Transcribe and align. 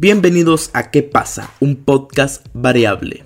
Bienvenidos 0.00 0.70
a 0.74 0.92
¿Qué 0.92 1.02
pasa? 1.02 1.50
Un 1.58 1.74
podcast 1.74 2.46
variable. 2.52 3.24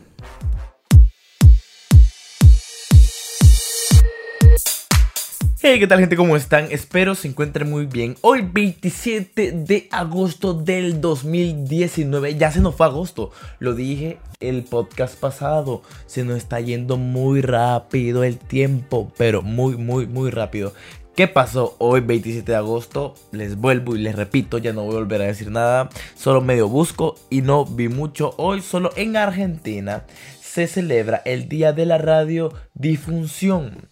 Hey, 5.60 5.78
¿qué 5.78 5.86
tal 5.86 6.00
gente? 6.00 6.16
¿Cómo 6.16 6.34
están? 6.34 6.68
Espero 6.70 7.14
se 7.14 7.28
encuentren 7.28 7.68
muy 7.68 7.84
bien. 7.84 8.16
Hoy 8.22 8.40
27 8.50 9.52
de 9.52 9.86
agosto 9.92 10.54
del 10.54 11.02
2019. 11.02 12.36
Ya 12.36 12.50
se 12.50 12.60
nos 12.60 12.74
fue 12.74 12.86
agosto. 12.86 13.32
Lo 13.58 13.74
dije 13.74 14.16
el 14.40 14.64
podcast 14.64 15.20
pasado. 15.20 15.82
Se 16.06 16.24
nos 16.24 16.38
está 16.38 16.58
yendo 16.58 16.96
muy 16.96 17.42
rápido 17.42 18.24
el 18.24 18.38
tiempo. 18.38 19.12
Pero 19.18 19.42
muy, 19.42 19.76
muy, 19.76 20.06
muy 20.06 20.30
rápido. 20.30 20.72
¿Qué 21.14 21.28
pasó 21.28 21.76
hoy 21.78 22.00
27 22.00 22.50
de 22.50 22.56
agosto? 22.56 23.14
Les 23.32 23.56
vuelvo 23.56 23.94
y 23.94 23.98
les 23.98 24.16
repito, 24.16 24.56
ya 24.56 24.72
no 24.72 24.84
voy 24.84 24.94
a 24.94 25.00
volver 25.00 25.20
a 25.20 25.26
decir 25.26 25.50
nada. 25.50 25.90
Solo 26.16 26.40
medio 26.40 26.68
busco 26.68 27.16
y 27.28 27.42
no 27.42 27.66
vi 27.66 27.88
mucho. 27.88 28.34
Hoy 28.38 28.62
solo 28.62 28.90
en 28.96 29.18
Argentina 29.18 30.04
se 30.40 30.66
celebra 30.66 31.20
el 31.26 31.50
Día 31.50 31.74
de 31.74 31.84
la 31.84 31.98
Radio 31.98 32.54
Difunción. 32.72 33.88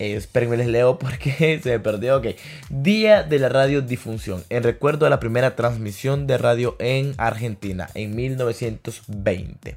Eh, 0.00 0.20
les 0.34 0.66
leo 0.66 0.98
porque 0.98 1.60
se 1.62 1.70
me 1.70 1.78
perdió. 1.78 2.16
Ok. 2.16 2.26
Día 2.70 3.22
de 3.22 3.38
la 3.38 3.48
radiodifusión. 3.48 4.42
En 4.50 4.64
recuerdo 4.64 5.06
a 5.06 5.10
la 5.10 5.20
primera 5.20 5.54
transmisión 5.54 6.26
de 6.26 6.38
radio 6.38 6.74
en 6.80 7.14
Argentina 7.18 7.88
en 7.94 8.16
1920. 8.16 9.76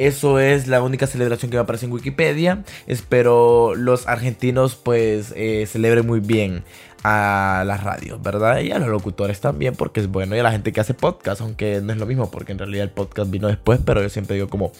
Eso 0.00 0.40
es 0.40 0.66
la 0.66 0.82
única 0.82 1.06
celebración 1.06 1.50
que 1.50 1.58
me 1.58 1.62
aparece 1.62 1.84
en 1.84 1.92
Wikipedia. 1.92 2.64
Espero 2.86 3.74
los 3.74 4.08
argentinos 4.08 4.74
pues 4.74 5.34
eh, 5.36 5.66
celebren 5.66 6.06
muy 6.06 6.20
bien 6.20 6.64
a 7.04 7.64
las 7.66 7.84
radios, 7.84 8.22
¿verdad? 8.22 8.60
Y 8.60 8.72
a 8.72 8.78
los 8.78 8.88
locutores 8.88 9.40
también, 9.40 9.74
porque 9.74 10.00
es 10.00 10.06
bueno. 10.06 10.34
Y 10.34 10.38
a 10.38 10.42
la 10.42 10.52
gente 10.52 10.72
que 10.72 10.80
hace 10.80 10.94
podcast, 10.94 11.42
aunque 11.42 11.82
no 11.82 11.92
es 11.92 11.98
lo 11.98 12.06
mismo, 12.06 12.30
porque 12.30 12.52
en 12.52 12.58
realidad 12.58 12.84
el 12.84 12.90
podcast 12.90 13.30
vino 13.30 13.48
después, 13.48 13.78
pero 13.84 14.00
yo 14.00 14.08
siempre 14.08 14.36
digo 14.36 14.48
como 14.48 14.72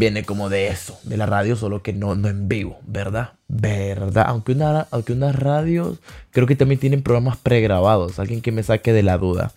viene 0.00 0.24
como 0.24 0.48
de 0.48 0.68
eso, 0.68 0.98
de 1.04 1.18
la 1.18 1.26
radio, 1.26 1.54
solo 1.54 1.82
que 1.82 1.92
no, 1.92 2.14
no 2.14 2.28
en 2.28 2.48
vivo, 2.48 2.78
¿verdad? 2.86 3.34
¿Verdad? 3.48 4.24
Aunque 4.26 4.52
una, 4.52 4.88
aunque 4.90 5.12
unas 5.12 5.36
radios 5.36 5.98
creo 6.30 6.46
que 6.46 6.56
también 6.56 6.80
tienen 6.80 7.02
programas 7.02 7.36
pregrabados, 7.36 8.18
alguien 8.18 8.40
que 8.40 8.50
me 8.50 8.62
saque 8.62 8.94
de 8.94 9.02
la 9.02 9.18
duda. 9.18 9.52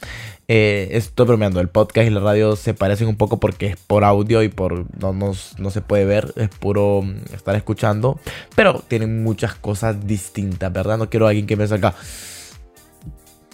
Eh, 0.49 0.89
estoy 0.91 1.25
bromeando, 1.25 1.61
el 1.61 1.69
podcast 1.69 2.07
y 2.07 2.11
la 2.11 2.19
radio 2.19 2.57
se 2.57 2.73
parecen 2.73 3.07
un 3.07 3.15
poco 3.15 3.39
porque 3.39 3.67
es 3.67 3.77
por 3.77 4.03
audio 4.03 4.43
y 4.43 4.49
por 4.49 4.85
no, 4.99 5.13
no, 5.13 5.31
no 5.57 5.71
se 5.71 5.81
puede 5.81 6.03
ver, 6.03 6.33
es 6.35 6.49
puro 6.49 7.01
mm, 7.03 7.33
estar 7.33 7.55
escuchando, 7.55 8.19
pero 8.53 8.83
tienen 8.85 9.23
muchas 9.23 9.55
cosas 9.55 10.05
distintas, 10.05 10.73
¿verdad? 10.73 10.97
No 10.97 11.09
quiero 11.09 11.25
a 11.25 11.29
alguien 11.29 11.47
que 11.47 11.55
me 11.55 11.65
saca 11.65 11.95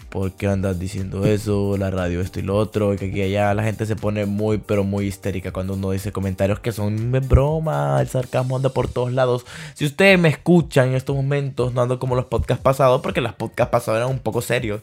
¿por 0.10 0.32
qué 0.32 0.48
andas 0.48 0.80
diciendo 0.80 1.26
eso? 1.26 1.78
La 1.78 1.90
radio 1.90 2.22
esto 2.22 2.40
y 2.40 2.44
lo 2.44 2.58
otro, 2.58 2.94
y 2.94 2.98
que 2.98 3.10
aquí 3.10 3.22
allá 3.22 3.54
la 3.54 3.64
gente 3.64 3.86
se 3.86 3.96
pone 3.96 4.26
muy, 4.26 4.58
pero 4.58 4.84
muy 4.84 5.06
histérica 5.06 5.52
cuando 5.52 5.74
uno 5.74 5.92
dice 5.92 6.12
comentarios 6.12 6.60
que 6.60 6.72
son 6.72 7.12
broma, 7.28 8.00
el 8.02 8.08
sarcasmo 8.08 8.58
anda 8.58 8.70
por 8.70 8.88
todos 8.88 9.14
lados. 9.14 9.46
Si 9.76 9.86
ustedes 9.86 10.20
me 10.20 10.30
escuchan 10.30 10.90
en 10.90 10.96
estos 10.96 11.16
momentos, 11.16 11.74
no 11.74 11.82
ando 11.82 12.00
como 12.00 12.16
los 12.16 12.26
podcasts 12.26 12.64
pasados, 12.64 13.02
porque 13.02 13.22
los 13.22 13.34
podcasts 13.34 13.72
pasados 13.72 14.00
eran 14.00 14.12
un 14.12 14.20
poco 14.20 14.42
serios. 14.42 14.82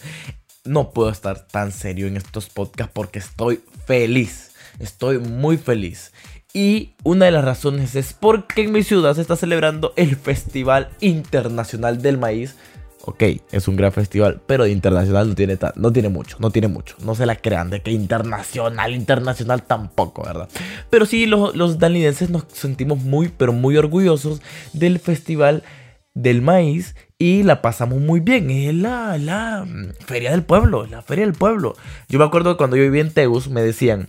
No 0.64 0.90
puedo 0.90 1.10
estar 1.10 1.46
tan 1.46 1.72
serio 1.72 2.06
en 2.06 2.16
estos 2.16 2.48
podcasts 2.48 2.92
porque 2.94 3.18
estoy 3.18 3.60
feliz, 3.86 4.52
estoy 4.78 5.18
muy 5.18 5.58
feliz. 5.58 6.12
Y 6.52 6.94
una 7.04 7.26
de 7.26 7.32
las 7.32 7.44
razones 7.44 7.94
es 7.96 8.14
porque 8.14 8.62
en 8.62 8.72
mi 8.72 8.82
ciudad 8.82 9.14
se 9.14 9.20
está 9.20 9.36
celebrando 9.36 9.92
el 9.96 10.16
Festival 10.16 10.88
Internacional 11.00 12.00
del 12.00 12.16
Maíz 12.16 12.56
ok, 13.06 13.22
es 13.52 13.68
un 13.68 13.76
gran 13.76 13.92
festival, 13.92 14.40
pero 14.46 14.64
de 14.64 14.70
internacional 14.70 15.28
no 15.28 15.34
tiene, 15.34 15.56
no 15.76 15.92
tiene 15.92 16.08
mucho, 16.08 16.36
no 16.40 16.50
tiene 16.50 16.68
mucho. 16.68 16.96
No 17.04 17.14
se 17.14 17.24
la 17.24 17.36
crean 17.36 17.70
de 17.70 17.80
que 17.80 17.92
internacional, 17.92 18.92
internacional 18.94 19.62
tampoco, 19.62 20.24
¿verdad? 20.24 20.48
Pero 20.90 21.06
sí, 21.06 21.26
los, 21.26 21.54
los 21.54 21.78
danlidenses 21.78 22.30
nos 22.30 22.44
sentimos 22.52 22.98
muy, 22.98 23.28
pero 23.28 23.52
muy 23.52 23.76
orgullosos 23.76 24.42
del 24.72 24.98
festival 24.98 25.62
del 26.16 26.40
maíz 26.40 26.96
y 27.18 27.42
la 27.42 27.62
pasamos 27.62 28.00
muy 28.00 28.20
bien. 28.20 28.50
Es 28.50 28.74
la, 28.74 29.18
la 29.18 29.64
mm, 29.64 29.92
feria 30.06 30.30
del 30.30 30.42
pueblo, 30.42 30.86
la 30.86 31.02
feria 31.02 31.26
del 31.26 31.34
pueblo. 31.34 31.76
Yo 32.08 32.18
me 32.18 32.24
acuerdo 32.24 32.56
cuando 32.56 32.76
yo 32.76 32.82
vivía 32.82 33.02
en 33.02 33.12
Tegus, 33.12 33.48
me 33.48 33.62
decían 33.62 34.08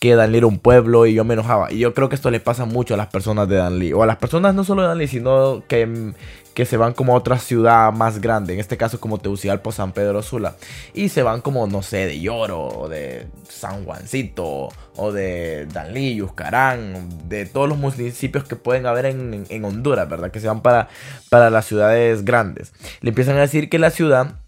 que 0.00 0.16
Danlí 0.16 0.38
era 0.38 0.46
un 0.46 0.58
pueblo 0.58 1.06
y 1.06 1.14
yo 1.14 1.24
me 1.24 1.34
enojaba. 1.34 1.70
Y 1.70 1.78
yo 1.78 1.92
creo 1.94 2.08
que 2.08 2.16
esto 2.16 2.30
le 2.30 2.40
pasa 2.40 2.64
mucho 2.64 2.94
a 2.94 2.96
las 2.96 3.08
personas 3.08 3.48
de 3.48 3.56
Danlí, 3.56 3.92
o 3.92 4.02
a 4.02 4.06
las 4.06 4.16
personas 4.16 4.54
no 4.54 4.64
solo 4.64 4.82
de 4.82 4.88
Danlí, 4.88 5.08
sino 5.08 5.62
que 5.68 5.86
mm, 5.86 6.14
que 6.54 6.66
se 6.66 6.76
van 6.76 6.92
como 6.92 7.14
a 7.14 7.16
otra 7.16 7.38
ciudad 7.38 7.92
más 7.92 8.20
grande, 8.20 8.54
en 8.54 8.60
este 8.60 8.76
caso 8.76 9.00
como 9.00 9.18
Tegucigalpa 9.18 9.72
San 9.72 9.92
Pedro 9.92 10.22
Sula, 10.22 10.56
y 10.94 11.08
se 11.08 11.22
van 11.22 11.40
como, 11.40 11.66
no 11.66 11.82
sé, 11.82 12.06
de 12.06 12.20
Lloro, 12.20 12.62
o 12.62 12.88
de 12.88 13.26
San 13.48 13.84
Juancito, 13.84 14.68
o 14.96 15.12
de 15.12 15.66
Danlí, 15.72 16.16
Yuscarán, 16.16 17.28
de 17.28 17.46
todos 17.46 17.68
los 17.68 17.78
municipios 17.78 18.44
que 18.44 18.56
pueden 18.56 18.86
haber 18.86 19.06
en, 19.06 19.64
Honduras, 19.64 20.08
¿verdad? 20.08 20.30
Que 20.30 20.40
se 20.40 20.48
van 20.48 20.60
para, 20.60 20.88
para 21.30 21.48
las 21.50 21.66
ciudades 21.66 22.24
grandes. 22.24 22.72
Le 23.00 23.10
empiezan 23.10 23.36
a 23.36 23.40
decir 23.40 23.68
que 23.68 23.78
la 23.78 23.90
ciudad 23.90 24.41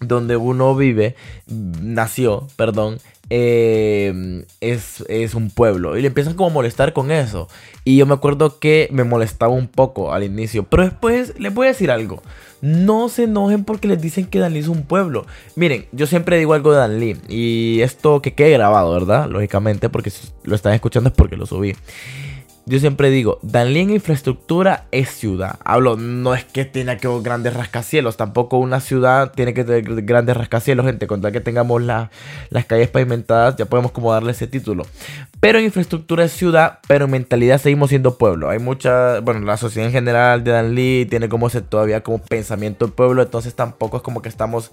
donde 0.00 0.36
uno 0.36 0.74
vive, 0.74 1.16
nació, 1.46 2.46
perdón, 2.56 2.98
eh, 3.28 4.44
es, 4.60 5.04
es, 5.08 5.34
un 5.34 5.50
pueblo. 5.50 5.96
Y 5.96 6.02
le 6.02 6.08
empiezan 6.08 6.34
como 6.34 6.50
a 6.50 6.52
molestar 6.52 6.92
con 6.92 7.10
eso. 7.10 7.48
Y 7.84 7.96
yo 7.96 8.06
me 8.06 8.14
acuerdo 8.14 8.58
que 8.58 8.88
me 8.92 9.04
molestaba 9.04 9.52
un 9.52 9.68
poco 9.68 10.12
al 10.12 10.22
inicio. 10.24 10.64
Pero 10.64 10.84
después 10.84 11.38
les 11.38 11.52
voy 11.52 11.66
a 11.66 11.70
decir 11.70 11.90
algo. 11.90 12.22
No 12.60 13.08
se 13.08 13.24
enojen 13.24 13.64
porque 13.64 13.88
les 13.88 14.00
dicen 14.00 14.26
que 14.26 14.38
Danlí 14.38 14.60
es 14.60 14.68
un 14.68 14.82
pueblo. 14.84 15.26
Miren, 15.56 15.86
yo 15.92 16.06
siempre 16.06 16.38
digo 16.38 16.54
algo 16.54 16.72
de 16.72 16.78
Danlí. 16.78 17.16
Y 17.28 17.80
esto 17.82 18.22
que 18.22 18.34
quede 18.34 18.52
grabado, 18.52 18.92
¿verdad? 18.92 19.28
Lógicamente, 19.28 19.88
porque 19.88 20.10
si 20.10 20.28
lo 20.44 20.54
están 20.54 20.72
escuchando 20.72 21.10
es 21.10 21.16
porque 21.16 21.36
lo 21.36 21.46
subí. 21.46 21.74
Yo 22.68 22.80
siempre 22.80 23.10
digo, 23.10 23.38
Danlí 23.42 23.78
en 23.78 23.90
infraestructura 23.90 24.86
es 24.90 25.10
ciudad. 25.10 25.56
Hablo, 25.64 25.96
no 25.96 26.34
es 26.34 26.44
que 26.44 26.64
tenga 26.64 26.96
que 26.96 27.08
grandes 27.22 27.54
rascacielos, 27.54 28.16
tampoco 28.16 28.58
una 28.58 28.80
ciudad 28.80 29.30
tiene 29.30 29.54
que 29.54 29.62
tener 29.62 30.02
grandes 30.02 30.36
rascacielos, 30.36 30.84
gente. 30.84 31.06
Con 31.06 31.20
tal 31.20 31.30
que 31.30 31.40
tengamos 31.40 31.80
las 31.80 32.10
calles 32.66 32.88
pavimentadas, 32.88 33.54
ya 33.54 33.66
podemos 33.66 33.92
como 33.92 34.12
darle 34.12 34.32
ese 34.32 34.48
título. 34.48 34.84
Pero 35.38 35.60
en 35.60 35.66
infraestructura 35.66 36.24
es 36.24 36.32
ciudad, 36.32 36.80
pero 36.88 37.04
en 37.04 37.12
mentalidad 37.12 37.60
seguimos 37.60 37.90
siendo 37.90 38.18
pueblo. 38.18 38.50
Hay 38.50 38.58
mucha, 38.58 39.20
bueno, 39.20 39.46
la 39.46 39.56
sociedad 39.56 39.86
en 39.86 39.92
general 39.92 40.42
de 40.42 40.50
Danlí 40.50 41.06
tiene 41.08 41.28
como 41.28 41.46
ese 41.46 41.60
todavía 41.60 42.02
como 42.02 42.18
pensamiento 42.18 42.90
pueblo, 42.90 43.22
entonces 43.22 43.54
tampoco 43.54 43.98
es 43.98 44.02
como 44.02 44.22
que 44.22 44.28
estamos 44.28 44.72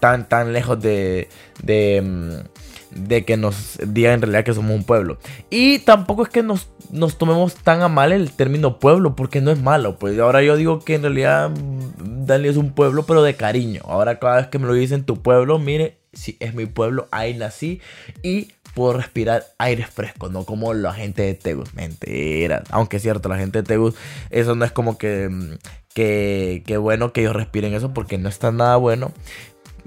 tan, 0.00 0.28
tan 0.28 0.52
lejos 0.52 0.82
de, 0.82 1.28
de, 1.62 2.02
mm, 2.02 2.67
de 2.90 3.24
que 3.24 3.36
nos 3.36 3.78
digan 3.86 4.14
en 4.14 4.22
realidad 4.22 4.44
que 4.44 4.54
somos 4.54 4.74
un 4.74 4.84
pueblo. 4.84 5.18
Y 5.50 5.80
tampoco 5.80 6.22
es 6.22 6.28
que 6.28 6.42
nos 6.42 6.68
nos 6.90 7.18
tomemos 7.18 7.54
tan 7.56 7.82
a 7.82 7.88
mal 7.88 8.12
el 8.12 8.30
término 8.30 8.78
pueblo, 8.78 9.14
porque 9.16 9.40
no 9.40 9.50
es 9.50 9.60
malo. 9.60 9.98
Pues 9.98 10.18
ahora 10.18 10.42
yo 10.42 10.56
digo 10.56 10.80
que 10.80 10.94
en 10.94 11.02
realidad 11.02 11.50
mm, 11.50 12.26
Dani 12.26 12.48
es 12.48 12.56
un 12.56 12.72
pueblo, 12.72 13.04
pero 13.04 13.22
de 13.22 13.34
cariño. 13.34 13.82
Ahora 13.84 14.18
cada 14.18 14.36
vez 14.36 14.46
que 14.48 14.58
me 14.58 14.66
lo 14.66 14.72
dicen 14.72 15.04
tu 15.04 15.22
pueblo, 15.22 15.58
mire, 15.58 15.98
si 16.12 16.36
es 16.40 16.54
mi 16.54 16.66
pueblo, 16.66 17.08
ahí 17.10 17.34
nací 17.34 17.80
y 18.22 18.52
puedo 18.74 18.94
respirar 18.94 19.44
aire 19.58 19.84
fresco, 19.86 20.28
no 20.28 20.44
como 20.44 20.72
la 20.74 20.92
gente 20.92 21.22
de 21.22 21.34
Tegus. 21.34 21.74
Mentira. 21.74 22.62
Aunque 22.70 22.98
es 22.98 23.02
cierto, 23.02 23.28
la 23.28 23.38
gente 23.38 23.58
de 23.58 23.64
Tegus, 23.64 23.94
eso 24.30 24.54
no 24.54 24.64
es 24.64 24.72
como 24.72 24.98
que, 24.98 25.28
mm, 25.28 25.58
que, 25.94 26.62
que 26.66 26.76
bueno 26.76 27.12
que 27.12 27.22
ellos 27.22 27.34
respiren 27.34 27.74
eso, 27.74 27.92
porque 27.92 28.18
no 28.18 28.28
está 28.28 28.52
nada 28.52 28.76
bueno. 28.76 29.12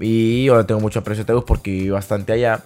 Y 0.02 0.48
ahora 0.48 0.66
tengo 0.66 0.80
mucho 0.80 0.98
aprecio 0.98 1.22
a 1.22 1.26
Tegus 1.26 1.44
porque 1.44 1.70
viví 1.70 1.90
bastante 1.90 2.32
allá. 2.32 2.64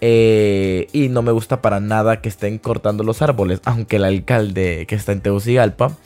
Eh, 0.00 0.88
y 0.92 1.08
no 1.08 1.22
me 1.22 1.32
gusta 1.32 1.60
para 1.60 1.80
nada 1.80 2.20
que 2.20 2.28
estén 2.28 2.58
cortando 2.58 3.04
los 3.04 3.22
árboles. 3.22 3.60
Aunque 3.64 3.96
el 3.96 4.04
alcalde 4.04 4.86
que 4.86 4.94
está 4.94 5.12
en 5.12 5.20
Tegucigalpa 5.20 5.96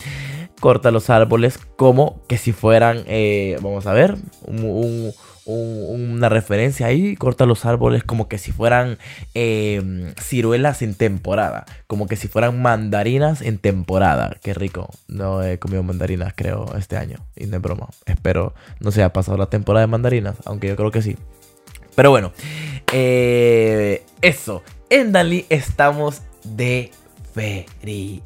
corta 0.61 0.91
los 0.91 1.11
árboles 1.11 1.59
como 1.77 2.21
que 2.29 2.39
si 2.39 2.53
fueran, 2.53 3.03
eh, 3.07 3.59
vamos 3.63 3.87
a 3.87 3.93
ver, 3.93 4.17
un 4.47 5.13
una 5.51 6.29
referencia 6.29 6.87
ahí, 6.87 7.17
corta 7.17 7.47
los 7.47 7.65
árboles 7.65 8.05
como 8.05 8.29
que 8.29 8.39
si 8.39 8.53
fueran 8.53 8.99
em, 9.35 10.15
ciruelas 10.21 10.83
en 10.83 10.95
temporada, 10.95 11.65
como 11.87 12.07
que 12.07 12.17
si 12.17 12.29
fueran 12.29 12.61
mandarinas 12.61 13.43
en 13.43 13.59
temporada. 13.59 14.37
Qué 14.43 14.55
rico, 14.55 14.89
no 15.09 15.43
he 15.43 15.59
comido 15.59 15.83
mandarinas 15.83 16.33
creo 16.37 16.75
este 16.77 16.97
año, 16.97 17.19
y 17.37 17.47
no 17.47 17.57
es 17.57 17.63
broma. 17.63 17.89
Espero 18.07 18.55
no 18.81 18.91
se 18.91 19.01
haya 19.01 19.13
pasado 19.13 19.39
la 19.39 19.47
temporada 19.47 19.87
de 19.87 19.91
mandarinas, 19.91 20.37
aunque 20.45 20.69
yo 20.69 20.77
creo 20.77 20.91
que 20.91 21.03
sí. 21.03 21.17
Pero 21.95 22.11
bueno, 22.11 22.33
eh, 22.93 24.05
eso, 24.23 24.63
en 24.89 25.13
Dalí 25.13 25.47
estamos 25.49 26.23
de 26.45 26.91
feria. 27.35 28.23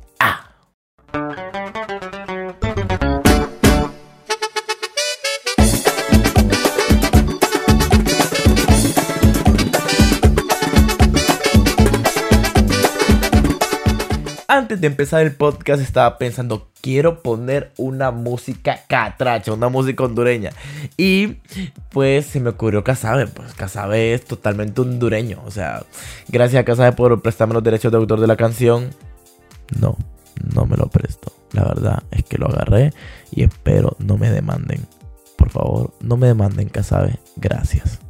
De 14.81 14.87
empezar 14.87 15.23
el 15.23 15.33
podcast 15.33 15.83
estaba 15.83 16.19
pensando, 16.19 16.71
quiero 16.81 17.23
poner 17.23 17.73
una 17.79 18.11
música 18.11 18.81
catracha, 18.89 19.53
una 19.53 19.69
música 19.69 20.05
hondureña. 20.05 20.51
Y 20.97 21.39
pues 21.91 22.27
se 22.27 22.41
me 22.41 22.51
ocurrió 22.51 22.85
Casabe, 22.85 23.27
pues 23.27 23.55
Casabe 23.55 24.15
es 24.15 24.25
totalmente 24.25 24.81
hondureño. 24.81 25.43
O 25.47 25.51
sea, 25.51 25.85
gracias 26.29 26.61
a 26.61 26.65
Casabe 26.65 26.93
por 26.93 27.23
prestarme 27.23 27.55
los 27.55 27.65
derechos 27.65 27.91
de 27.91 27.99
autor 27.99 28.21
de 28.21 28.27
la 28.27 28.37
canción. 28.37 28.91
No, 29.81 29.97
no 30.55 30.67
me 30.67 30.77
lo 30.77 30.89
presto. 30.89 31.33
La 31.53 31.65
verdad 31.65 32.03
es 32.11 32.25
que 32.25 32.39
lo 32.39 32.49
agarré 32.49 32.93
y 33.31 33.45
espero 33.45 33.97
no 33.99 34.19
me 34.19 34.31
demanden. 34.31 34.87
Por 35.37 35.51
favor, 35.51 35.95
no 36.01 36.17
me 36.17 36.27
demanden 36.27 36.69
Casabe. 36.69 37.19
Gracias. 37.37 38.04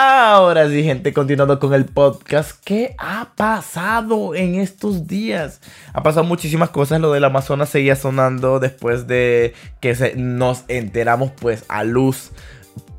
Ahora 0.00 0.68
sí, 0.68 0.84
gente, 0.84 1.12
continuando 1.12 1.58
con 1.58 1.74
el 1.74 1.84
podcast. 1.84 2.52
¿Qué 2.64 2.94
ha 2.98 3.32
pasado 3.34 4.36
en 4.36 4.54
estos 4.54 5.08
días? 5.08 5.60
Ha 5.92 6.04
pasado 6.04 6.22
muchísimas 6.22 6.70
cosas. 6.70 7.00
Lo 7.00 7.10
del 7.10 7.24
Amazonas 7.24 7.68
seguía 7.68 7.96
sonando 7.96 8.60
después 8.60 9.08
de 9.08 9.54
que 9.80 10.14
nos 10.16 10.62
enteramos, 10.68 11.32
pues, 11.40 11.64
a 11.66 11.82
luz 11.82 12.30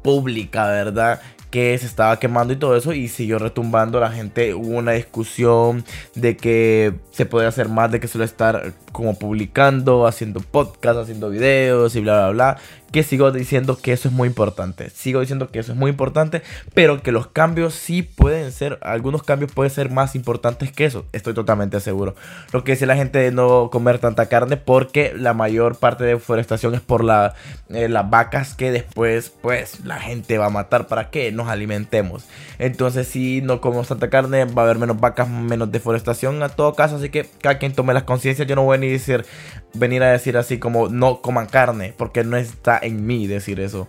pública, 0.04 0.68
¿verdad? 0.68 1.22
que 1.51 1.75
se 1.78 1.86
estaba 1.86 2.19
quemando 2.19 2.54
y 2.54 2.57
todo 2.57 2.75
eso 2.75 2.94
y 2.94 3.07
siguió 3.07 3.40
retumbando 3.40 4.00
la 4.00 4.12
gente 4.12 4.54
hubo 4.54 4.78
una 4.78 4.92
discusión 4.92 5.84
de 6.13 6.38
que 6.38 6.94
se 7.10 7.25
puede 7.25 7.48
hacer 7.48 7.69
más 7.69 7.92
de 7.92 8.00
que 8.00 8.07
solo 8.07 8.24
estar 8.24 8.74
como 8.91 9.18
publicando 9.18 10.07
haciendo 10.07 10.39
podcast 10.39 11.00
haciendo 11.00 11.30
videos 11.30 11.95
y 11.95 12.01
bla 12.01 12.30
bla 12.30 12.30
bla 12.31 12.57
que 12.91 13.03
sigo 13.03 13.31
diciendo 13.31 13.77
que 13.77 13.94
eso 13.94 14.07
es 14.07 14.13
muy 14.13 14.27
importante. 14.27 14.89
Sigo 14.89 15.19
diciendo 15.19 15.50
que 15.50 15.59
eso 15.59 15.71
es 15.71 15.77
muy 15.77 15.91
importante, 15.91 16.41
pero 16.74 17.01
que 17.01 17.12
los 17.12 17.27
cambios 17.27 17.74
sí 17.74 18.01
pueden 18.01 18.51
ser, 18.51 18.80
algunos 18.81 19.24
cambios 19.24 19.51
pueden 19.51 19.71
ser 19.71 19.89
más 19.89 20.15
importantes 20.15 20.71
que 20.71 20.86
eso. 20.86 21.06
Estoy 21.13 21.33
totalmente 21.33 21.80
seguro. 21.80 22.15
Lo 22.51 22.63
que 22.63 22.74
dice 22.74 22.86
la 22.86 22.95
gente 22.95 23.19
de 23.19 23.31
no 23.31 23.69
comer 23.71 24.00
tanta 24.00 24.27
carne 24.27 24.57
porque 24.57 25.13
la 25.15 25.33
mayor 25.33 25.77
parte 25.77 26.03
de 26.03 26.12
deforestación 26.12 26.74
es 26.75 26.81
por 26.81 27.03
la, 27.03 27.36
eh, 27.69 27.89
las 27.89 28.09
vacas 28.09 28.56
que 28.56 28.71
después 28.71 29.31
pues 29.41 29.86
la 29.86 30.00
gente 30.00 30.38
va 30.38 30.47
a 30.47 30.51
matar 30.51 30.88
para 30.88 31.09
que 31.09 31.31
nos 31.31 31.47
alimentemos. 31.47 32.25
Entonces 32.57 33.07
si 33.07 33.41
no 33.41 33.62
comemos 33.62 33.88
tanta 33.88 34.09
carne 34.09 34.45
va 34.45 34.63
a 34.63 34.65
haber 34.65 34.80
menos 34.80 35.00
vacas, 35.00 35.30
menos 35.30 35.71
deforestación 35.71 36.41
a 36.44 36.50
todo 36.50 36.74
caso. 36.74 36.95
Así 36.95 37.09
que 37.09 37.30
cada 37.41 37.57
quien 37.57 37.74
tome 37.74 37.94
las 37.94 38.03
conciencias. 38.03 38.47
Yo 38.47 38.56
no 38.56 38.63
voy 38.63 38.77
a 38.77 38.79
ni 38.80 38.90
decir, 38.90 39.26
venir 39.74 40.04
a 40.04 40.12
decir 40.12 40.38
así 40.38 40.60
como 40.60 40.90
no 40.90 41.22
coman 41.22 41.48
carne 41.48 41.94
porque 41.98 42.24
no 42.24 42.38
está 42.38 42.80
en 42.81 43.06
mí 43.06 43.28
decir 43.28 43.60
eso. 43.60 43.88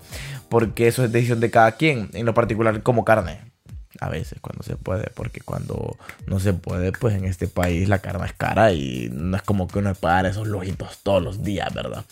Porque 0.48 0.88
eso 0.88 1.04
es 1.04 1.12
decisión 1.12 1.40
de 1.40 1.50
cada 1.50 1.72
quien. 1.72 2.10
En 2.12 2.26
lo 2.26 2.34
particular 2.34 2.82
como 2.82 3.04
carne 3.04 3.49
a 3.98 4.08
veces 4.08 4.38
cuando 4.40 4.62
se 4.62 4.76
puede, 4.76 5.10
porque 5.14 5.40
cuando 5.40 5.96
no 6.26 6.38
se 6.38 6.52
puede, 6.52 6.92
pues 6.92 7.14
en 7.14 7.24
este 7.24 7.48
país 7.48 7.88
la 7.88 7.98
carne 7.98 8.26
es 8.26 8.32
cara 8.32 8.72
y 8.72 9.10
no 9.12 9.36
es 9.36 9.42
como 9.42 9.66
que 9.66 9.80
uno 9.80 9.94
pueda 9.94 10.14
dar 10.14 10.26
esos 10.26 10.46
lojitos 10.46 10.98
todos 11.02 11.22
los 11.22 11.42
días, 11.42 11.72
¿verdad? 11.74 12.04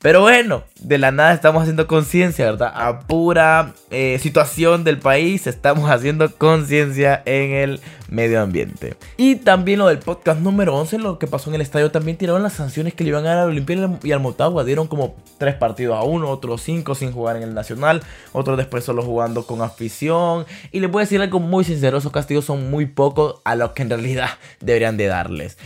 Pero 0.00 0.22
bueno, 0.22 0.64
de 0.80 0.98
la 0.98 1.12
nada 1.12 1.32
estamos 1.32 1.62
haciendo 1.62 1.86
conciencia, 1.86 2.44
¿verdad? 2.44 2.72
A 2.74 3.00
pura 3.00 3.72
eh, 3.90 4.18
situación 4.20 4.84
del 4.84 4.98
país 4.98 5.46
estamos 5.46 5.90
haciendo 5.90 6.34
conciencia 6.34 7.22
en 7.24 7.52
el 7.52 7.80
medio 8.12 8.42
ambiente. 8.42 8.94
Y 9.16 9.36
también 9.36 9.78
lo 9.78 9.88
del 9.88 9.98
podcast 9.98 10.40
número 10.40 10.76
11, 10.76 10.98
lo 10.98 11.18
que 11.18 11.26
pasó 11.26 11.50
en 11.50 11.56
el 11.56 11.62
estadio, 11.62 11.90
también 11.90 12.18
tiraron 12.18 12.42
las 12.42 12.52
sanciones 12.52 12.94
que 12.94 13.04
le 13.04 13.10
iban 13.10 13.26
a 13.26 13.30
dar 13.30 13.38
a 13.38 13.44
Olimpia 13.46 13.98
y 14.02 14.12
al 14.12 14.20
Motagua. 14.20 14.64
Dieron 14.64 14.86
como 14.86 15.16
tres 15.38 15.54
partidos 15.54 15.96
a 15.96 16.02
uno, 16.02 16.28
otros 16.28 16.62
cinco 16.62 16.94
sin 16.94 17.12
jugar 17.12 17.36
en 17.36 17.42
el 17.42 17.54
Nacional, 17.54 18.02
otros 18.32 18.58
después 18.58 18.84
solo 18.84 19.02
jugando 19.02 19.46
con 19.46 19.62
afición. 19.62 20.44
Y 20.70 20.80
les 20.80 20.90
voy 20.90 21.00
a 21.00 21.04
decir 21.04 21.11
algo 21.20 21.40
muy 21.40 21.64
sincero, 21.64 21.98
esos 21.98 22.12
castigos 22.12 22.44
son 22.44 22.70
muy 22.70 22.86
pocos 22.86 23.40
a 23.44 23.54
lo 23.54 23.74
que 23.74 23.82
en 23.82 23.90
realidad 23.90 24.30
deberían 24.60 24.96
de 24.96 25.06
darles. 25.06 25.58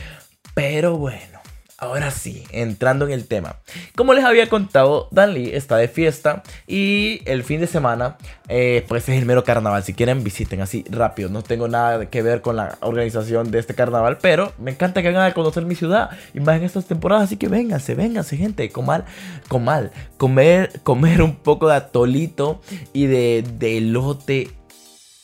Pero 0.54 0.96
bueno. 0.96 1.36
Ahora 1.78 2.10
sí, 2.10 2.42
entrando 2.52 3.04
en 3.04 3.12
el 3.12 3.26
tema. 3.26 3.56
Como 3.94 4.14
les 4.14 4.24
había 4.24 4.48
contado, 4.48 5.08
Danley 5.10 5.54
está 5.54 5.76
de 5.76 5.88
fiesta 5.88 6.42
y 6.66 7.20
el 7.26 7.44
fin 7.44 7.60
de 7.60 7.66
semana, 7.66 8.16
eh, 8.48 8.82
pues 8.88 9.06
es 9.10 9.18
el 9.18 9.26
mero 9.26 9.44
carnaval. 9.44 9.82
Si 9.84 9.92
quieren, 9.92 10.24
visiten 10.24 10.62
así 10.62 10.86
rápido. 10.88 11.28
No 11.28 11.42
tengo 11.42 11.68
nada 11.68 12.06
que 12.06 12.22
ver 12.22 12.40
con 12.40 12.56
la 12.56 12.78
organización 12.80 13.50
de 13.50 13.58
este 13.58 13.74
carnaval, 13.74 14.16
pero 14.22 14.54
me 14.56 14.70
encanta 14.70 15.02
que 15.02 15.08
vengan 15.08 15.30
a 15.30 15.34
conocer 15.34 15.66
mi 15.66 15.74
ciudad 15.74 16.08
y 16.32 16.40
más 16.40 16.56
en 16.56 16.64
estas 16.64 16.86
temporadas. 16.86 17.24
Así 17.24 17.36
que 17.36 17.48
vénganse, 17.48 17.94
vénganse, 17.94 18.38
gente. 18.38 18.70
Comal, 18.70 19.04
comal, 19.48 19.92
comer, 20.16 20.80
comer 20.82 21.20
un 21.20 21.36
poco 21.36 21.68
de 21.68 21.74
atolito 21.74 22.62
y 22.94 23.04
de, 23.04 23.44
de 23.58 23.82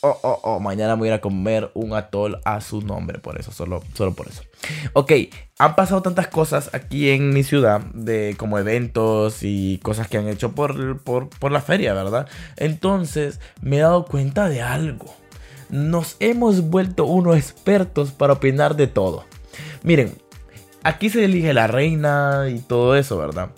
oh, 0.03 0.19
oh, 0.21 0.39
oh, 0.43 0.59
mañana 0.59 0.95
voy 0.95 1.07
a 1.07 1.11
ir 1.11 1.15
a 1.15 1.21
comer 1.21 1.71
un 1.73 1.93
atol 1.93 2.41
a 2.43 2.59
su 2.59 2.81
nombre, 2.81 3.19
por 3.19 3.39
eso, 3.39 3.51
solo, 3.51 3.81
solo 3.93 4.13
por 4.13 4.27
eso. 4.27 4.43
Ok, 4.91 5.13
han 5.57 5.75
pasado 5.75 6.01
tantas 6.01 6.27
cosas 6.27 6.69
aquí 6.73 7.09
en 7.09 7.29
mi 7.29 7.43
ciudad, 7.43 7.79
de 7.93 8.35
como 8.37 8.59
eventos 8.59 9.39
y 9.43 9.79
cosas 9.79 10.09
que 10.09 10.17
han 10.17 10.27
hecho 10.27 10.51
por, 10.51 11.01
por, 11.01 11.29
por 11.29 11.51
la 11.53 11.61
feria, 11.61 11.93
¿verdad? 11.93 12.27
Entonces 12.57 13.39
me 13.61 13.77
he 13.77 13.79
dado 13.79 14.05
cuenta 14.05 14.49
de 14.49 14.61
algo. 14.61 15.05
Nos 15.69 16.17
hemos 16.19 16.69
vuelto 16.69 17.05
unos 17.05 17.37
expertos 17.37 18.11
para 18.11 18.33
opinar 18.33 18.75
de 18.75 18.87
todo. 18.87 19.23
Miren, 19.83 20.13
aquí 20.83 21.09
se 21.09 21.23
elige 21.23 21.53
la 21.53 21.67
reina 21.67 22.47
y 22.49 22.59
todo 22.59 22.97
eso, 22.97 23.17
¿verdad? 23.17 23.51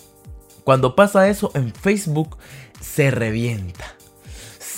Cuando 0.62 0.94
pasa 0.94 1.28
eso 1.28 1.50
en 1.54 1.74
Facebook, 1.74 2.36
se 2.80 3.10
revienta 3.10 3.96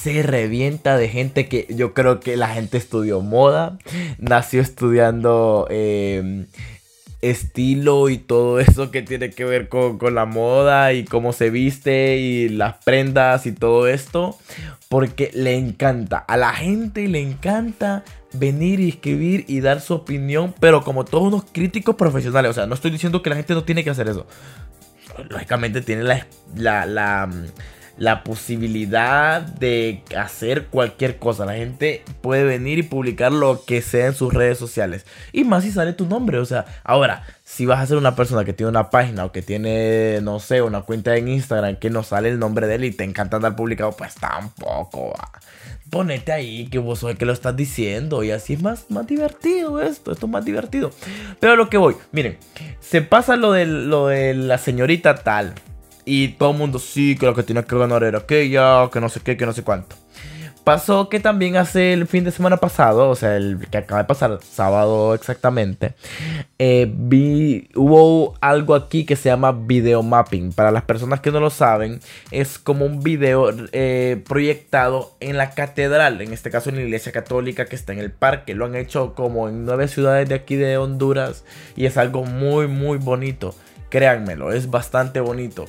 se 0.02 0.22
revienta 0.22 0.96
de 0.96 1.08
gente 1.08 1.48
que 1.48 1.66
yo 1.70 1.94
creo 1.94 2.20
que 2.20 2.36
la 2.36 2.48
gente 2.48 2.78
estudió 2.78 3.20
moda, 3.20 3.78
nació 4.18 4.60
estudiando 4.60 5.66
em, 5.70 6.46
estilo 7.20 8.08
y 8.08 8.18
todo 8.18 8.60
eso 8.60 8.90
que 8.90 9.02
tiene 9.02 9.30
que 9.30 9.44
ver 9.44 9.68
con, 9.68 9.98
con, 9.98 10.14
la 10.14 10.24
moda 10.24 10.92
y 10.92 11.04
cómo 11.04 11.32
se 11.32 11.50
viste 11.50 12.16
y 12.18 12.48
las 12.48 12.74
prendas 12.84 13.46
y 13.46 13.52
todo 13.52 13.88
esto, 13.88 14.38
porque 14.88 15.30
le 15.34 15.56
encanta, 15.56 16.18
a 16.18 16.36
la 16.36 16.52
gente 16.52 17.08
le 17.08 17.20
encanta 17.20 18.04
venir 18.32 18.80
y 18.80 18.90
escribir 18.90 19.44
y 19.48 19.60
dar 19.60 19.80
su 19.80 19.94
opinión, 19.94 20.54
pero 20.60 20.82
como 20.82 21.04
todos 21.04 21.24
unos 21.24 21.44
críticos 21.50 21.96
profesionales, 21.96 22.50
o 22.50 22.54
sea, 22.54 22.66
no 22.66 22.74
estoy 22.74 22.90
diciendo 22.90 23.22
que 23.22 23.30
la 23.30 23.36
gente 23.36 23.54
no 23.54 23.64
tiene 23.64 23.84
que 23.84 23.90
hacer 23.90 24.08
eso. 24.08 24.26
Lógicamente 25.28 25.80
tiene 25.80 26.04
la, 26.04 27.28
la 27.98 28.22
posibilidad 28.22 29.42
de 29.42 30.02
hacer 30.16 30.66
cualquier 30.66 31.18
cosa. 31.18 31.44
La 31.44 31.54
gente 31.54 32.04
puede 32.20 32.44
venir 32.44 32.78
y 32.78 32.84
publicar 32.84 33.32
lo 33.32 33.64
que 33.64 33.82
sea 33.82 34.06
en 34.06 34.14
sus 34.14 34.32
redes 34.32 34.56
sociales. 34.56 35.04
Y 35.32 35.44
más 35.44 35.64
si 35.64 35.72
sale 35.72 35.92
tu 35.92 36.06
nombre. 36.06 36.38
O 36.38 36.44
sea, 36.44 36.64
ahora, 36.84 37.24
si 37.44 37.66
vas 37.66 37.80
a 37.80 37.86
ser 37.86 37.96
una 37.96 38.14
persona 38.14 38.44
que 38.44 38.52
tiene 38.52 38.70
una 38.70 38.90
página 38.90 39.24
o 39.24 39.32
que 39.32 39.42
tiene, 39.42 40.20
no 40.22 40.38
sé, 40.38 40.62
una 40.62 40.82
cuenta 40.82 41.16
en 41.16 41.28
Instagram 41.28 41.76
que 41.76 41.90
no 41.90 42.02
sale 42.02 42.28
el 42.28 42.38
nombre 42.38 42.66
de 42.66 42.76
él 42.76 42.84
y 42.84 42.92
te 42.92 43.04
encanta 43.04 43.36
andar 43.36 43.56
publicado, 43.56 43.92
pues 43.92 44.14
tampoco 44.14 45.10
va. 45.10 45.32
Ponete 45.90 46.32
ahí 46.32 46.68
que 46.68 46.78
vos 46.78 47.00
sos 47.00 47.10
el 47.10 47.16
que 47.16 47.24
lo 47.24 47.32
estás 47.32 47.56
diciendo 47.56 48.22
y 48.22 48.30
así 48.30 48.52
es 48.52 48.62
más, 48.62 48.90
más 48.90 49.06
divertido 49.06 49.80
esto, 49.80 50.12
esto 50.12 50.26
es 50.26 50.32
más 50.32 50.44
divertido. 50.44 50.90
Pero 51.40 51.54
a 51.54 51.56
lo 51.56 51.70
que 51.70 51.78
voy, 51.78 51.96
miren, 52.12 52.38
se 52.80 53.02
pasa 53.02 53.36
lo 53.36 53.52
de, 53.52 53.64
lo 53.66 54.08
de 54.08 54.34
la 54.34 54.58
señorita 54.58 55.16
tal, 55.16 55.54
y 56.08 56.28
todo 56.28 56.52
el 56.52 56.56
mundo, 56.56 56.78
sí, 56.78 57.16
que 57.16 57.26
lo 57.26 57.34
que 57.34 57.42
tiene 57.42 57.62
que 57.64 57.76
ganar 57.76 58.02
era 58.02 58.18
aquella, 58.18 58.88
que 58.90 58.98
no 58.98 59.10
sé 59.10 59.20
qué, 59.20 59.36
que 59.36 59.44
no 59.44 59.52
sé 59.52 59.62
cuánto. 59.62 59.94
Pasó 60.64 61.08
que 61.08 61.20
también 61.20 61.56
hace 61.56 61.92
el 61.94 62.06
fin 62.06 62.24
de 62.24 62.30
semana 62.30 62.58
pasado, 62.58 63.08
o 63.08 63.14
sea, 63.14 63.36
el 63.36 63.66
que 63.70 63.78
acaba 63.78 64.02
de 64.02 64.06
pasar, 64.06 64.38
sábado 64.42 65.14
exactamente, 65.14 65.94
eh, 66.58 66.90
vi, 66.94 67.68
hubo 67.74 68.34
algo 68.40 68.74
aquí 68.74 69.04
que 69.04 69.16
se 69.16 69.28
llama 69.30 69.52
video 69.52 70.02
mapping. 70.02 70.52
Para 70.52 70.70
las 70.70 70.82
personas 70.82 71.20
que 71.20 71.30
no 71.30 71.40
lo 71.40 71.50
saben, 71.50 72.00
es 72.30 72.58
como 72.58 72.84
un 72.84 73.02
video 73.02 73.50
eh, 73.72 74.22
proyectado 74.28 75.12
en 75.20 75.38
la 75.38 75.50
catedral, 75.50 76.20
en 76.20 76.32
este 76.32 76.50
caso 76.50 76.68
en 76.68 76.76
la 76.76 76.82
iglesia 76.82 77.12
católica 77.12 77.64
que 77.64 77.76
está 77.76 77.92
en 77.94 77.98
el 77.98 78.10
parque. 78.10 78.54
Lo 78.54 78.66
han 78.66 78.76
hecho 78.76 79.14
como 79.14 79.48
en 79.48 79.64
nueve 79.64 79.88
ciudades 79.88 80.28
de 80.28 80.34
aquí 80.34 80.56
de 80.56 80.76
Honduras 80.76 81.44
y 81.76 81.86
es 81.86 81.96
algo 81.96 82.24
muy, 82.24 82.66
muy 82.66 82.98
bonito. 82.98 83.54
Créanmelo, 83.90 84.52
es 84.52 84.70
bastante 84.70 85.20
bonito. 85.20 85.66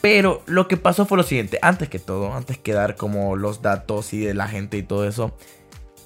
Pero 0.00 0.42
lo 0.46 0.68
que 0.68 0.76
pasó 0.76 1.06
fue 1.06 1.16
lo 1.16 1.22
siguiente. 1.24 1.58
Antes 1.62 1.88
que 1.88 1.98
todo, 1.98 2.34
antes 2.34 2.58
que 2.58 2.74
dar 2.74 2.94
como 2.94 3.36
los 3.36 3.62
datos 3.62 4.12
y 4.12 4.20
de 4.20 4.34
la 4.34 4.48
gente 4.48 4.76
y 4.76 4.82
todo 4.82 5.08
eso. 5.08 5.36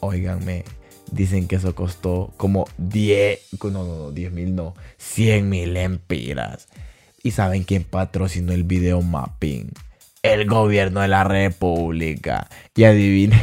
Óiganme, 0.00 0.64
dicen 1.10 1.48
que 1.48 1.56
eso 1.56 1.74
costó 1.74 2.32
como 2.36 2.68
10, 2.78 3.40
no, 3.64 3.70
no, 3.70 3.84
no, 3.84 4.10
10 4.12 4.32
mil 4.32 4.54
no, 4.54 4.74
100 4.98 5.48
mil 5.48 5.76
empiras. 5.76 6.68
¿Y 7.22 7.32
saben 7.32 7.64
quién 7.64 7.82
patrocinó 7.82 8.52
el 8.52 8.62
video 8.62 9.02
mapping? 9.02 9.72
El 10.22 10.46
gobierno 10.46 11.00
de 11.00 11.08
la 11.08 11.24
república. 11.24 12.48
Y 12.76 12.84
adivinen. 12.84 13.40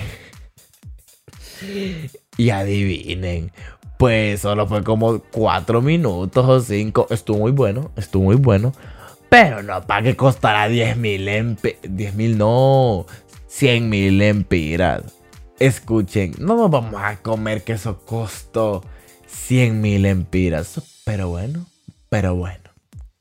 y 2.37 2.49
adivinen. 2.49 3.51
Pues 3.97 4.41
solo 4.41 4.67
fue 4.67 4.83
como 4.83 5.19
4 5.19 5.81
minutos 5.81 6.45
o 6.45 6.59
5. 6.59 7.07
Estuvo 7.09 7.39
muy 7.39 7.51
bueno, 7.51 7.91
estuvo 7.95 8.25
muy 8.25 8.35
bueno. 8.35 8.73
Pero 9.29 9.63
no 9.63 9.81
para 9.85 10.03
que 10.03 10.15
costara 10.15 10.67
10 10.67 10.97
mil 10.97 11.27
empiras. 11.27 11.79
10 11.83 12.15
mil 12.15 12.37
no, 12.37 13.05
100 13.47 13.89
mil 13.89 14.21
empiras. 14.21 15.03
Escuchen, 15.59 16.33
no 16.39 16.55
nos 16.57 16.69
vamos 16.69 17.01
a 17.01 17.17
comer 17.17 17.63
que 17.63 17.73
eso 17.73 17.99
costó 18.05 18.83
100 19.27 19.81
mil 19.81 20.05
empiras. 20.05 20.81
Pero 21.05 21.29
bueno, 21.29 21.65
pero 22.09 22.35
bueno. 22.35 22.69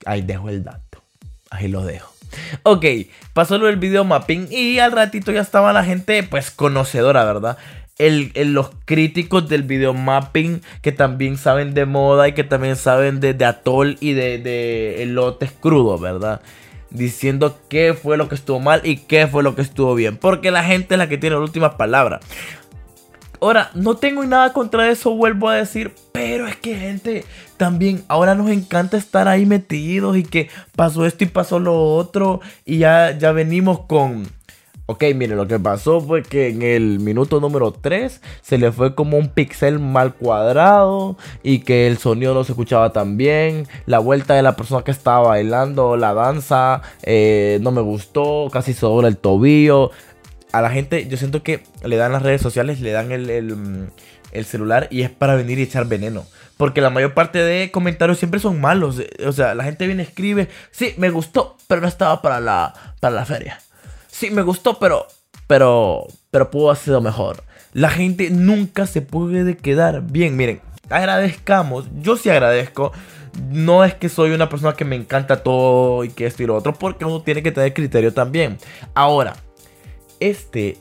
Ahí 0.06 0.22
dejo 0.22 0.48
el 0.48 0.64
dato. 0.64 1.02
Ahí 1.50 1.68
lo 1.68 1.84
dejo. 1.84 2.14
Ok, 2.62 2.84
pasó 3.32 3.58
lo 3.58 3.66
del 3.66 3.76
video 3.76 4.04
mapping 4.04 4.48
y 4.50 4.78
al 4.78 4.92
ratito 4.92 5.32
ya 5.32 5.40
estaba 5.40 5.72
la 5.72 5.84
gente 5.84 6.22
pues 6.22 6.50
conocedora, 6.50 7.24
¿verdad? 7.24 7.58
El, 7.98 8.32
los 8.52 8.70
críticos 8.84 9.48
del 9.48 9.62
video 9.62 9.94
mapping 9.94 10.62
que 10.82 10.90
también 10.90 11.38
saben 11.38 11.74
de 11.74 11.86
moda 11.86 12.26
y 12.26 12.32
que 12.32 12.42
también 12.42 12.76
saben 12.76 13.20
de, 13.20 13.34
de 13.34 13.44
atol 13.44 13.96
y 14.00 14.14
de, 14.14 14.38
de 14.38 15.02
elotes 15.04 15.52
crudos, 15.52 16.00
¿verdad? 16.00 16.40
Diciendo 16.90 17.58
qué 17.68 17.94
fue 17.94 18.16
lo 18.16 18.28
que 18.28 18.34
estuvo 18.34 18.58
mal 18.58 18.80
y 18.84 18.96
qué 18.96 19.26
fue 19.28 19.42
lo 19.42 19.54
que 19.54 19.62
estuvo 19.62 19.94
bien. 19.94 20.16
Porque 20.16 20.50
la 20.50 20.64
gente 20.64 20.94
es 20.94 20.98
la 20.98 21.08
que 21.08 21.18
tiene 21.18 21.36
las 21.36 21.44
últimas 21.44 21.76
palabras. 21.76 22.20
Ahora, 23.44 23.70
no 23.74 23.96
tengo 23.96 24.24
nada 24.24 24.54
contra 24.54 24.90
eso, 24.90 25.14
vuelvo 25.14 25.50
a 25.50 25.56
decir, 25.56 25.92
pero 26.12 26.46
es 26.48 26.56
que 26.56 26.76
gente, 26.76 27.26
también 27.58 28.02
ahora 28.08 28.34
nos 28.34 28.48
encanta 28.50 28.96
estar 28.96 29.28
ahí 29.28 29.44
metidos 29.44 30.16
y 30.16 30.22
que 30.22 30.48
pasó 30.74 31.04
esto 31.04 31.24
y 31.24 31.26
pasó 31.26 31.58
lo 31.58 31.94
otro 31.94 32.40
y 32.64 32.78
ya, 32.78 33.16
ya 33.18 33.32
venimos 33.32 33.80
con... 33.80 34.26
Ok, 34.86 35.02
miren, 35.14 35.38
lo 35.38 35.48
que 35.48 35.58
pasó 35.58 36.00
fue 36.00 36.22
que 36.22 36.48
en 36.48 36.60
el 36.60 37.00
minuto 37.00 37.40
número 37.40 37.72
3 37.72 38.20
se 38.42 38.58
le 38.58 38.70
fue 38.70 38.94
como 38.94 39.16
un 39.16 39.28
pixel 39.28 39.78
mal 39.78 40.14
cuadrado 40.14 41.16
y 41.42 41.60
que 41.60 41.86
el 41.86 41.96
sonido 41.96 42.34
no 42.34 42.44
se 42.44 42.52
escuchaba 42.52 42.92
tan 42.92 43.16
bien. 43.16 43.66
La 43.86 43.98
vuelta 43.98 44.34
de 44.34 44.42
la 44.42 44.56
persona 44.56 44.84
que 44.84 44.90
estaba 44.90 45.28
bailando 45.28 45.96
la 45.96 46.12
danza 46.12 46.82
eh, 47.02 47.58
no 47.62 47.70
me 47.70 47.80
gustó, 47.80 48.48
casi 48.52 48.74
sobre 48.74 49.08
el 49.08 49.16
tobillo 49.16 49.90
a 50.54 50.60
la 50.60 50.70
gente, 50.70 51.08
yo 51.08 51.16
siento 51.16 51.42
que 51.42 51.64
le 51.82 51.96
dan 51.96 52.12
las 52.12 52.22
redes 52.22 52.40
sociales, 52.40 52.80
le 52.80 52.92
dan 52.92 53.08
mm, 53.08 53.88
el, 54.32 54.44
celular 54.44 54.86
y 54.88 55.02
es 55.02 55.10
para 55.10 55.34
venir 55.34 55.58
y 55.58 55.62
echar 55.62 55.86
veneno. 55.86 56.26
Porque 56.56 56.80
la 56.80 56.90
mayor 56.90 57.12
parte 57.12 57.40
de 57.40 57.72
comentarios 57.72 58.18
siempre 58.18 58.38
son 58.38 58.60
malos. 58.60 59.02
O 59.26 59.32
sea, 59.32 59.56
la 59.56 59.64
gente 59.64 59.86
viene 59.88 60.04
escribe, 60.04 60.48
sí, 60.70 60.94
me 60.96 61.10
gustó, 61.10 61.56
pero 61.66 61.80
no 61.80 61.88
estaba 61.88 62.22
para 62.22 62.38
la, 62.38 62.72
para 63.00 63.16
la 63.16 63.24
feria. 63.24 63.58
Sí, 64.14 64.30
me 64.30 64.42
gustó, 64.42 64.78
pero, 64.78 65.08
pero, 65.48 66.06
pero 66.30 66.48
pudo 66.48 66.70
haber 66.70 66.80
sido 66.80 67.00
mejor. 67.00 67.42
La 67.72 67.90
gente 67.90 68.30
nunca 68.30 68.86
se 68.86 69.02
puede 69.02 69.56
quedar 69.56 70.02
bien. 70.02 70.36
Miren, 70.36 70.60
agradezcamos, 70.88 71.86
yo 71.96 72.16
sí 72.16 72.30
agradezco. 72.30 72.92
No 73.50 73.82
es 73.82 73.92
que 73.92 74.08
soy 74.08 74.30
una 74.30 74.48
persona 74.48 74.74
que 74.74 74.84
me 74.84 74.94
encanta 74.94 75.42
todo 75.42 76.04
y 76.04 76.10
que 76.10 76.26
esto 76.26 76.44
y 76.44 76.46
lo 76.46 76.54
otro, 76.54 76.74
porque 76.74 77.04
uno 77.04 77.22
tiene 77.22 77.42
que 77.42 77.50
tener 77.50 77.74
criterio 77.74 78.14
también. 78.14 78.56
Ahora, 78.94 79.34
este 80.20 80.78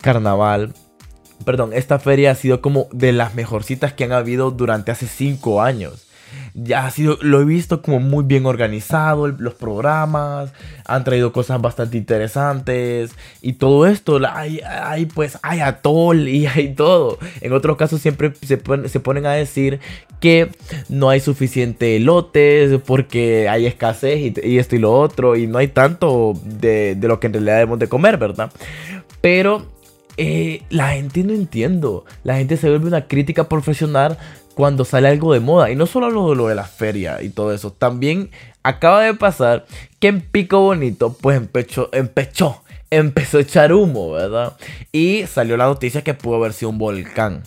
carnaval, 0.00 0.72
perdón, 1.44 1.74
esta 1.74 1.98
feria 1.98 2.30
ha 2.30 2.34
sido 2.34 2.62
como 2.62 2.88
de 2.92 3.12
las 3.12 3.34
mejorcitas 3.34 3.92
que 3.92 4.04
han 4.04 4.12
habido 4.12 4.52
durante 4.52 4.90
hace 4.90 5.06
5 5.06 5.60
años. 5.60 6.06
Ya 6.54 6.86
ha 6.86 6.90
sido, 6.90 7.18
lo 7.20 7.40
he 7.40 7.44
visto 7.44 7.82
como 7.82 8.00
muy 8.00 8.24
bien 8.24 8.46
organizado, 8.46 9.28
los 9.28 9.54
programas, 9.54 10.52
han 10.84 11.04
traído 11.04 11.32
cosas 11.32 11.60
bastante 11.60 11.96
interesantes 11.96 13.12
y 13.40 13.54
todo 13.54 13.86
esto, 13.86 14.20
hay, 14.28 14.60
hay 14.60 15.06
pues, 15.06 15.38
hay 15.42 15.60
atol 15.60 16.28
y 16.28 16.46
hay 16.54 16.74
todo. 16.74 17.18
En 17.40 17.52
otros 17.52 17.76
casos 17.76 18.00
siempre 18.00 18.32
se, 18.42 18.56
ponen 18.56 19.26
a 19.26 19.32
decir 19.32 19.80
que 20.20 20.50
no 20.88 21.08
hay 21.08 21.20
suficiente 21.20 21.98
lotes 22.00 22.80
porque 22.84 23.48
hay 23.48 23.66
escasez 23.66 24.32
y, 24.42 24.58
esto 24.58 24.76
y 24.76 24.78
lo 24.78 24.92
otro 24.92 25.36
y 25.36 25.46
no 25.46 25.58
hay 25.58 25.68
tanto 25.68 26.34
de, 26.44 26.94
de 26.94 27.08
lo 27.08 27.20
que 27.20 27.28
en 27.28 27.34
realidad 27.34 27.54
debemos 27.54 27.78
de 27.78 27.88
comer, 27.88 28.18
¿verdad? 28.18 28.50
Pero 29.20 29.66
eh, 30.22 30.62
la 30.68 30.90
gente 30.90 31.24
no 31.24 31.32
entiendo. 31.32 32.04
La 32.24 32.36
gente 32.36 32.58
se 32.58 32.68
vuelve 32.68 32.88
una 32.88 33.06
crítica 33.06 33.48
profesional 33.48 34.18
cuando 34.54 34.84
sale 34.84 35.08
algo 35.08 35.32
de 35.32 35.40
moda. 35.40 35.70
Y 35.70 35.76
no 35.76 35.86
solo 35.86 36.10
lo, 36.10 36.34
lo 36.34 36.48
de 36.48 36.54
la 36.54 36.64
feria 36.64 37.22
y 37.22 37.30
todo 37.30 37.52
eso. 37.52 37.72
También 37.72 38.30
acaba 38.62 39.02
de 39.02 39.14
pasar 39.14 39.66
que 39.98 40.08
en 40.08 40.20
Pico 40.20 40.60
Bonito, 40.60 41.16
pues 41.20 41.40
empezó 41.40 41.88
a 43.38 43.40
echar 43.40 43.72
humo, 43.72 44.12
¿verdad? 44.12 44.56
Y 44.92 45.24
salió 45.26 45.56
la 45.56 45.66
noticia 45.66 46.02
que 46.02 46.14
pudo 46.14 46.36
haber 46.36 46.52
sido 46.52 46.70
un 46.70 46.78
volcán. 46.78 47.42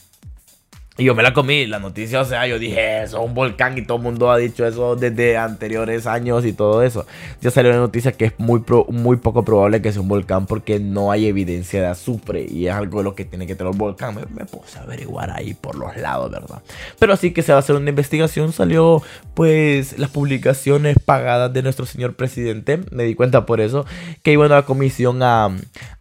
Y 0.95 1.05
yo 1.05 1.15
me 1.15 1.23
la 1.23 1.33
comí, 1.33 1.65
la 1.65 1.79
noticia, 1.79 2.21
o 2.21 2.25
sea, 2.25 2.45
yo 2.45 2.59
dije, 2.59 3.01
eso 3.01 3.17
es 3.17 3.25
un 3.25 3.33
volcán 3.33 3.75
y 3.79 3.81
todo 3.81 3.97
el 3.97 4.03
mundo 4.03 4.29
ha 4.29 4.37
dicho 4.37 4.63
eso 4.63 4.95
desde 4.95 5.37
anteriores 5.37 6.05
años 6.05 6.45
y 6.45 6.53
todo 6.53 6.83
eso. 6.83 7.07
Ya 7.41 7.49
salió 7.49 7.71
la 7.71 7.77
noticia 7.77 8.11
que 8.11 8.25
es 8.25 8.33
muy, 8.37 8.63
muy 8.89 9.17
poco 9.17 9.43
probable 9.43 9.81
que 9.81 9.91
sea 9.91 10.01
un 10.01 10.07
volcán 10.07 10.45
porque 10.45 10.79
no 10.79 11.11
hay 11.11 11.25
evidencia 11.25 11.81
de 11.81 11.87
azufre 11.87 12.45
y 12.47 12.67
es 12.67 12.73
algo 12.73 12.99
de 12.99 13.05
lo 13.05 13.15
que 13.15 13.25
tiene 13.25 13.47
que 13.47 13.55
tener 13.55 13.71
un 13.71 13.77
volcán. 13.79 14.13
Me, 14.13 14.21
me 14.27 14.45
puse 14.45 14.77
a 14.77 14.83
averiguar 14.83 15.31
ahí 15.31 15.55
por 15.55 15.73
los 15.73 15.97
lados, 15.97 16.29
¿verdad? 16.29 16.61
Pero 16.99 17.13
así 17.13 17.33
que 17.33 17.41
se 17.41 17.53
va 17.53 17.57
a 17.57 17.59
hacer 17.59 17.75
una 17.75 17.89
investigación, 17.89 18.53
salió 18.53 19.01
pues 19.33 19.97
las 19.97 20.11
publicaciones 20.11 20.97
pagadas 21.03 21.51
de 21.53 21.63
nuestro 21.63 21.87
señor 21.87 22.15
presidente, 22.15 22.81
me 22.91 23.03
di 23.03 23.15
cuenta 23.15 23.47
por 23.47 23.61
eso, 23.61 23.87
que 24.21 24.33
iba 24.33 24.45
a 24.45 24.49
la 24.49 24.61
comisión 24.61 25.23
a, 25.23 25.49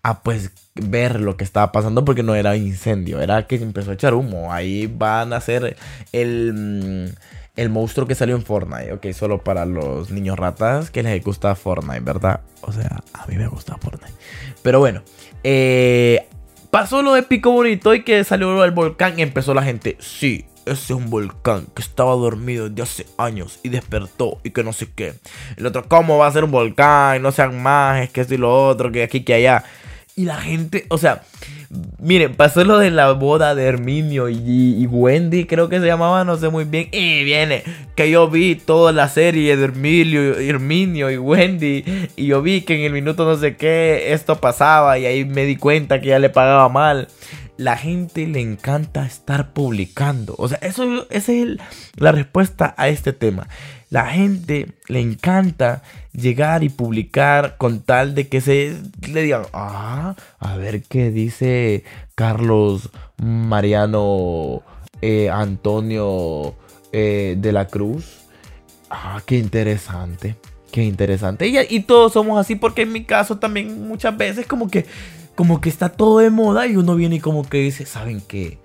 a 0.02 0.22
pues 0.22 0.50
ver 0.74 1.20
lo 1.20 1.36
que 1.36 1.44
estaba 1.44 1.72
pasando 1.72 2.04
porque 2.04 2.22
no 2.22 2.34
era 2.34 2.56
incendio, 2.56 3.20
era 3.20 3.46
que 3.46 3.56
empezó 3.56 3.90
a 3.90 3.94
echar 3.94 4.14
humo. 4.14 4.52
Ahí 4.52 4.86
van 4.86 5.32
a 5.32 5.40
ser 5.40 5.76
el, 6.12 6.52
mm, 6.54 7.14
el 7.56 7.68
monstruo 7.68 8.06
que 8.06 8.14
salió 8.14 8.34
en 8.34 8.42
Fortnite, 8.42 8.92
ok, 8.92 9.06
solo 9.12 9.42
para 9.44 9.66
los 9.66 10.10
niños 10.10 10.38
ratas 10.38 10.90
que 10.90 11.02
les 11.02 11.22
gusta 11.22 11.54
Fortnite, 11.54 12.00
¿verdad? 12.00 12.40
O 12.62 12.72
sea, 12.72 13.02
a 13.12 13.26
mí 13.26 13.36
me 13.36 13.46
gusta 13.48 13.76
Fortnite. 13.76 14.14
Pero 14.62 14.78
bueno, 14.78 15.02
eh, 15.44 16.26
pasó 16.70 17.02
lo 17.02 17.12
de 17.14 17.22
Pico 17.22 17.50
Bonito 17.52 17.94
y 17.94 18.02
que 18.02 18.24
salió 18.24 18.64
el 18.64 18.70
volcán 18.70 19.18
y 19.18 19.22
empezó 19.22 19.54
la 19.54 19.62
gente, 19.62 19.96
sí. 20.00 20.46
Ese 20.64 20.84
es 20.84 20.90
un 20.90 21.10
volcán 21.10 21.66
que 21.74 21.82
estaba 21.82 22.12
dormido 22.12 22.68
desde 22.68 22.82
hace 22.82 23.06
años 23.18 23.58
y 23.64 23.68
despertó 23.68 24.38
y 24.44 24.50
que 24.50 24.62
no 24.62 24.72
sé 24.72 24.88
qué. 24.94 25.14
El 25.56 25.66
otro, 25.66 25.88
¿cómo 25.88 26.18
va 26.18 26.28
a 26.28 26.32
ser 26.32 26.44
un 26.44 26.52
volcán? 26.52 27.20
No 27.20 27.32
sean 27.32 27.60
más, 27.60 28.00
es 28.00 28.10
que 28.10 28.20
esto 28.20 28.34
y 28.34 28.38
lo 28.38 28.68
otro, 28.68 28.92
que 28.92 29.02
aquí, 29.02 29.24
que 29.24 29.34
allá. 29.34 29.64
Y 30.14 30.26
la 30.26 30.36
gente, 30.36 30.84
o 30.90 30.98
sea, 30.98 31.22
miren, 31.98 32.34
pasó 32.34 32.64
lo 32.64 32.78
de 32.78 32.90
la 32.90 33.12
boda 33.12 33.54
de 33.54 33.64
Herminio 33.64 34.28
y, 34.28 34.86
Wendy, 34.86 35.46
creo 35.46 35.70
que 35.70 35.80
se 35.80 35.86
llamaba, 35.86 36.22
no 36.24 36.36
sé 36.36 36.50
muy 36.50 36.64
bien. 36.64 36.88
Y 36.92 37.24
viene 37.24 37.62
que 37.96 38.10
yo 38.10 38.28
vi 38.28 38.54
toda 38.54 38.92
la 38.92 39.08
serie 39.08 39.56
de 39.56 39.64
Herminio, 39.64 40.38
Herminio 40.38 41.10
y 41.10 41.16
Wendy. 41.16 42.08
Y 42.16 42.26
yo 42.26 42.42
vi 42.42 42.60
que 42.60 42.74
en 42.74 42.82
el 42.82 42.92
minuto 42.92 43.24
no 43.24 43.38
sé 43.38 43.56
qué 43.56 44.12
esto 44.12 44.38
pasaba. 44.38 44.98
Y 44.98 45.06
ahí 45.06 45.24
me 45.24 45.46
di 45.46 45.56
cuenta 45.56 46.00
que 46.00 46.08
ya 46.08 46.18
le 46.18 46.28
pagaba 46.28 46.68
mal. 46.68 47.08
La 47.56 47.78
gente 47.78 48.26
le 48.26 48.40
encanta 48.40 49.06
estar 49.06 49.54
publicando. 49.54 50.34
O 50.36 50.48
sea, 50.48 50.58
eso, 50.60 51.06
esa 51.08 51.32
es 51.32 51.56
la 51.96 52.12
respuesta 52.12 52.74
a 52.76 52.88
este 52.88 53.14
tema. 53.14 53.48
La 53.92 54.06
gente 54.06 54.68
le 54.88 55.00
encanta 55.00 55.82
llegar 56.14 56.64
y 56.64 56.70
publicar 56.70 57.58
con 57.58 57.80
tal 57.80 58.14
de 58.14 58.26
que 58.26 58.40
se 58.40 58.74
le 59.06 59.22
digan, 59.22 59.42
ah, 59.52 60.16
a 60.38 60.56
ver 60.56 60.82
qué 60.84 61.10
dice 61.10 61.84
Carlos 62.14 62.88
Mariano 63.18 64.62
eh, 65.02 65.28
Antonio 65.28 66.54
eh, 66.92 67.36
de 67.36 67.52
la 67.52 67.66
Cruz. 67.66 68.20
Ah, 68.88 69.20
qué 69.26 69.36
interesante. 69.36 70.36
Qué 70.70 70.84
interesante. 70.84 71.46
Y, 71.48 71.58
y, 71.68 71.80
todos 71.80 72.14
somos 72.14 72.40
así 72.40 72.56
porque 72.56 72.82
en 72.82 72.92
mi 72.92 73.04
caso 73.04 73.36
también 73.36 73.86
muchas 73.86 74.16
veces 74.16 74.46
como 74.46 74.70
que, 74.70 74.86
como 75.34 75.60
que 75.60 75.68
está 75.68 75.90
todo 75.90 76.20
de 76.20 76.30
moda 76.30 76.66
y 76.66 76.78
uno 76.78 76.96
viene 76.96 77.16
y 77.16 77.20
como 77.20 77.46
que 77.46 77.58
dice, 77.58 77.84
¿saben 77.84 78.22
qué? 78.26 78.56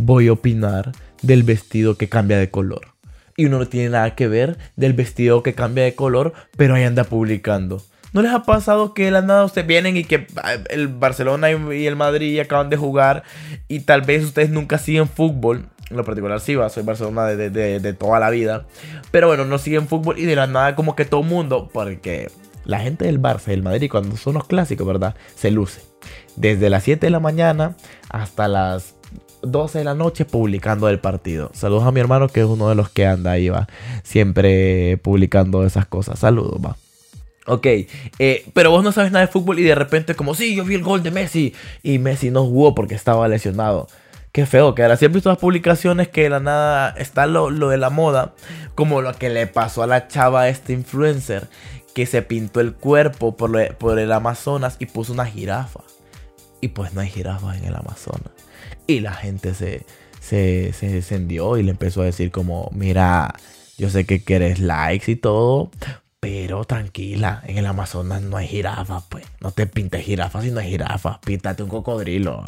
Voy 0.00 0.26
a 0.26 0.32
opinar 0.32 0.90
del 1.22 1.44
vestido 1.44 1.96
que 1.96 2.08
cambia 2.08 2.38
de 2.38 2.50
color 2.50 2.92
y 3.36 3.46
uno 3.46 3.58
no 3.58 3.66
tiene 3.66 3.90
nada 3.90 4.14
que 4.14 4.28
ver 4.28 4.58
del 4.76 4.92
vestido 4.92 5.42
que 5.42 5.54
cambia 5.54 5.84
de 5.84 5.94
color, 5.94 6.32
pero 6.56 6.74
ahí 6.74 6.84
anda 6.84 7.04
publicando. 7.04 7.82
¿No 8.12 8.20
les 8.20 8.32
ha 8.32 8.42
pasado 8.42 8.92
que 8.92 9.06
de 9.06 9.10
la 9.10 9.22
nada 9.22 9.44
ustedes 9.44 9.66
vienen 9.66 9.96
y 9.96 10.04
que 10.04 10.26
ah, 10.36 10.56
el 10.68 10.88
Barcelona 10.88 11.50
y 11.50 11.86
el 11.86 11.96
Madrid 11.96 12.38
acaban 12.40 12.68
de 12.68 12.76
jugar 12.76 13.22
y 13.68 13.80
tal 13.80 14.02
vez 14.02 14.24
ustedes 14.24 14.50
nunca 14.50 14.76
siguen 14.76 15.08
fútbol? 15.08 15.64
En 15.88 15.96
lo 15.96 16.04
particular 16.04 16.40
sí, 16.40 16.54
va, 16.54 16.68
soy 16.68 16.82
Barcelona 16.82 17.26
de, 17.26 17.92
toda 17.94 18.20
la 18.20 18.28
vida. 18.30 18.66
Pero 19.10 19.28
bueno, 19.28 19.46
no 19.46 19.58
siguen 19.58 19.88
fútbol 19.88 20.18
y 20.18 20.24
de 20.24 20.36
la 20.36 20.46
nada 20.46 20.74
como 20.74 20.94
que 20.94 21.06
todo 21.06 21.22
mundo, 21.22 21.70
porque 21.72 22.30
la 22.64 22.80
gente 22.80 23.06
del 23.06 23.20
Barça 23.20 23.48
y 23.48 23.50
del 23.52 23.62
Madrid 23.62 23.90
cuando 23.90 24.16
son 24.16 24.34
los 24.34 24.46
clásicos, 24.46 24.86
¿verdad? 24.86 25.14
Se 25.34 25.50
luce. 25.50 25.80
Desde 26.36 26.70
las 26.70 26.82
7 26.82 27.06
de 27.06 27.10
la 27.10 27.20
mañana 27.20 27.76
hasta 28.10 28.46
las 28.46 28.94
12 29.42 29.78
de 29.78 29.84
la 29.84 29.94
noche 29.94 30.24
publicando 30.24 30.88
el 30.88 30.98
partido. 30.98 31.50
Saludos 31.54 31.84
a 31.84 31.92
mi 31.92 32.00
hermano 32.00 32.28
que 32.28 32.40
es 32.40 32.46
uno 32.46 32.68
de 32.68 32.74
los 32.74 32.88
que 32.88 33.06
anda 33.06 33.32
ahí, 33.32 33.48
va. 33.48 33.68
Siempre 34.02 34.98
publicando 34.98 35.64
esas 35.64 35.86
cosas. 35.86 36.18
Saludos, 36.18 36.60
va. 36.64 36.76
Ok, 37.46 37.66
eh, 37.66 38.46
pero 38.54 38.70
vos 38.70 38.84
no 38.84 38.92
sabes 38.92 39.10
nada 39.10 39.26
de 39.26 39.32
fútbol 39.32 39.58
y 39.58 39.64
de 39.64 39.74
repente 39.74 40.14
como, 40.14 40.34
sí, 40.34 40.54
yo 40.54 40.64
vi 40.64 40.76
el 40.76 40.82
gol 40.82 41.02
de 41.02 41.10
Messi 41.10 41.54
y 41.82 41.98
Messi 41.98 42.30
no 42.30 42.44
jugó 42.44 42.74
porque 42.74 42.94
estaba 42.94 43.26
lesionado. 43.26 43.88
Qué 44.30 44.46
feo 44.46 44.74
que 44.74 44.82
ahora 44.82 44.96
siempre 44.96 45.16
visto 45.16 45.28
las 45.28 45.38
publicaciones 45.38 46.08
que 46.08 46.22
de 46.22 46.30
la 46.30 46.40
nada 46.40 46.94
está 46.96 47.26
lo, 47.26 47.50
de 47.50 47.76
la 47.76 47.90
moda, 47.90 48.34
como 48.74 49.02
lo 49.02 49.12
que 49.14 49.28
le 49.28 49.46
pasó 49.46 49.82
a 49.82 49.86
la 49.86 50.08
chava 50.08 50.48
este 50.48 50.72
influencer 50.72 51.48
que 51.94 52.06
se 52.06 52.22
pintó 52.22 52.60
el 52.60 52.72
cuerpo 52.72 53.36
por, 53.36 53.74
por 53.74 53.98
el 53.98 54.12
Amazonas 54.12 54.76
y 54.78 54.86
puso 54.86 55.12
una 55.12 55.26
jirafa. 55.26 55.80
Y 56.60 56.68
pues 56.68 56.94
no 56.94 57.00
hay 57.00 57.10
jirafas 57.10 57.58
en 57.58 57.64
el 57.64 57.74
Amazonas. 57.74 58.30
Y 58.92 59.00
la 59.00 59.14
gente 59.14 59.54
se, 59.54 59.84
se, 60.20 60.72
se 60.72 60.96
encendió 60.96 61.56
y 61.56 61.62
le 61.62 61.70
empezó 61.70 62.02
a 62.02 62.06
decir 62.06 62.30
como, 62.30 62.70
mira, 62.74 63.34
yo 63.78 63.90
sé 63.90 64.04
que 64.04 64.22
quieres 64.22 64.58
likes 64.60 65.10
y 65.10 65.16
todo, 65.16 65.70
pero 66.22 66.64
tranquila, 66.64 67.42
en 67.46 67.58
el 67.58 67.66
Amazonas 67.66 68.22
no 68.22 68.36
hay 68.36 68.46
jirafas, 68.46 69.02
pues. 69.08 69.24
No 69.40 69.50
te 69.50 69.66
pintes 69.66 70.04
jirafas 70.04 70.44
si 70.44 70.52
no 70.52 70.60
hay 70.60 70.70
jirafas. 70.70 71.18
Píntate 71.18 71.64
un 71.64 71.68
cocodrilo. 71.68 72.44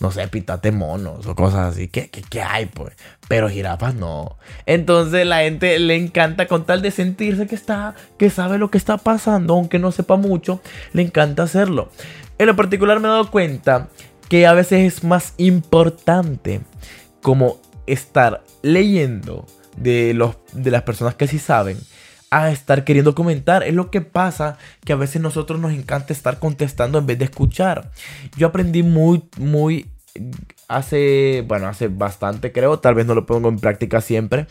No 0.00 0.10
sé, 0.10 0.26
píntate 0.26 0.72
monos 0.72 1.24
o 1.26 1.36
cosas 1.36 1.72
así. 1.72 1.86
¿Qué, 1.86 2.10
qué, 2.10 2.42
hay, 2.42 2.66
pues? 2.66 2.96
Pero 3.28 3.48
jirafas 3.48 3.94
no. 3.94 4.38
Entonces 4.66 5.24
la 5.24 5.42
gente 5.42 5.78
le 5.78 5.94
encanta 5.94 6.48
con 6.48 6.66
tal 6.66 6.82
de 6.82 6.90
sentirse 6.90 7.46
que 7.46 7.54
está, 7.54 7.94
que 8.18 8.28
sabe 8.28 8.58
lo 8.58 8.72
que 8.72 8.78
está 8.78 8.98
pasando, 8.98 9.54
aunque 9.54 9.78
no 9.78 9.92
sepa 9.92 10.16
mucho, 10.16 10.60
le 10.92 11.02
encanta 11.02 11.44
hacerlo. 11.44 11.90
En 12.38 12.48
lo 12.48 12.56
particular 12.56 12.98
me 12.98 13.06
he 13.06 13.10
dado 13.12 13.30
cuenta 13.30 13.88
que 14.32 14.46
a 14.46 14.54
veces 14.54 14.94
es 14.94 15.04
más 15.04 15.34
importante 15.36 16.62
como 17.20 17.60
estar 17.86 18.42
leyendo 18.62 19.44
de, 19.76 20.14
los, 20.14 20.36
de 20.54 20.70
las 20.70 20.84
personas 20.84 21.16
que 21.16 21.28
sí 21.28 21.38
saben 21.38 21.76
a 22.30 22.50
estar 22.50 22.82
queriendo 22.84 23.14
comentar. 23.14 23.62
Es 23.62 23.74
lo 23.74 23.90
que 23.90 24.00
pasa 24.00 24.56
que 24.86 24.94
a 24.94 24.96
veces 24.96 25.20
nosotros 25.20 25.60
nos 25.60 25.72
encanta 25.72 26.14
estar 26.14 26.38
contestando 26.38 26.98
en 26.98 27.04
vez 27.04 27.18
de 27.18 27.26
escuchar. 27.26 27.90
Yo 28.34 28.46
aprendí 28.46 28.82
muy, 28.82 29.22
muy 29.36 29.90
hace, 30.68 31.44
bueno, 31.46 31.68
hace 31.68 31.88
bastante 31.88 32.52
creo, 32.52 32.78
tal 32.78 32.94
vez 32.94 33.06
no 33.06 33.14
lo 33.14 33.26
pongo 33.26 33.48
en 33.48 33.58
práctica 33.58 34.00
siempre, 34.00 34.46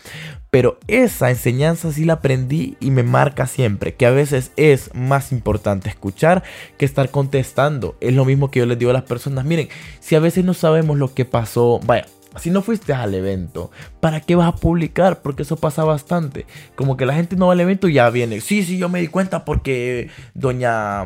pero 0.50 0.80
esa 0.88 1.30
enseñanza 1.30 1.92
sí 1.92 2.06
la 2.06 2.14
aprendí 2.14 2.78
y 2.80 2.92
me 2.92 3.04
marca 3.04 3.48
siempre, 3.48 3.96
que 3.96 4.06
a 4.06 4.12
veces 4.12 4.52
es 4.56 4.94
más 4.94 5.32
importante 5.32 5.90
escuchar 5.90 6.44
que 6.78 6.86
estar 6.86 7.10
contestando. 7.10 7.96
Es 8.02 8.14
lo 8.14 8.26
mismo 8.26 8.52
que 8.52 8.60
yo 8.60 8.66
les 8.66 8.78
digo 8.78 8.92
a 8.92 8.96
las 8.96 9.04
personas, 9.04 9.46
miren, 9.46 9.70
si 10.00 10.16
a 10.16 10.20
veces 10.20 10.46
no 10.46 10.54
sabemos 10.54 10.98
lo 10.98 11.14
que 11.14 11.26
pasó, 11.26 11.80
vaya, 11.86 12.06
si 12.38 12.50
no 12.50 12.62
fuiste 12.62 12.94
al 12.94 13.14
evento, 13.14 13.72
¿para 14.00 14.22
qué 14.22 14.36
vas 14.36 14.48
a 14.48 14.56
publicar? 14.56 15.22
Porque 15.22 15.44
eso 15.44 15.58
pasa 15.58 15.84
bastante. 15.84 16.46
Como 16.76 16.96
que 16.96 17.06
la 17.06 17.14
gente 17.14 17.36
no 17.36 17.48
va 17.48 17.54
al 17.54 17.60
evento 17.60 17.88
y 17.88 17.94
ya 17.94 18.10
viene. 18.10 18.40
Sí, 18.42 18.64
sí, 18.64 18.78
yo 18.78 18.88
me 18.90 19.02
di 19.02 19.08
cuenta 19.08 19.44
porque 19.44 20.10
doña, 20.34 21.04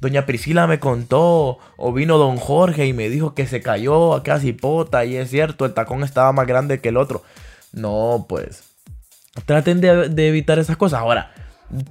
doña 0.00 0.26
Priscila 0.26 0.66
me 0.66 0.78
contó. 0.78 1.58
O 1.76 1.92
vino 1.92 2.18
don 2.18 2.36
Jorge 2.36 2.86
y 2.86 2.92
me 2.92 3.08
dijo 3.08 3.34
que 3.34 3.46
se 3.46 3.62
cayó 3.62 4.14
a 4.14 4.22
casi 4.22 4.52
pota. 4.52 5.04
Y 5.04 5.16
es 5.16 5.30
cierto, 5.30 5.64
el 5.64 5.72
tacón 5.72 6.02
estaba 6.02 6.32
más 6.32 6.46
grande 6.46 6.80
que 6.80 6.90
el 6.90 6.98
otro. 6.98 7.22
No, 7.72 8.26
pues. 8.28 8.64
Traten 9.46 9.80
de, 9.80 10.08
de 10.08 10.28
evitar 10.28 10.58
esas 10.58 10.76
cosas. 10.76 11.00
Ahora, 11.00 11.32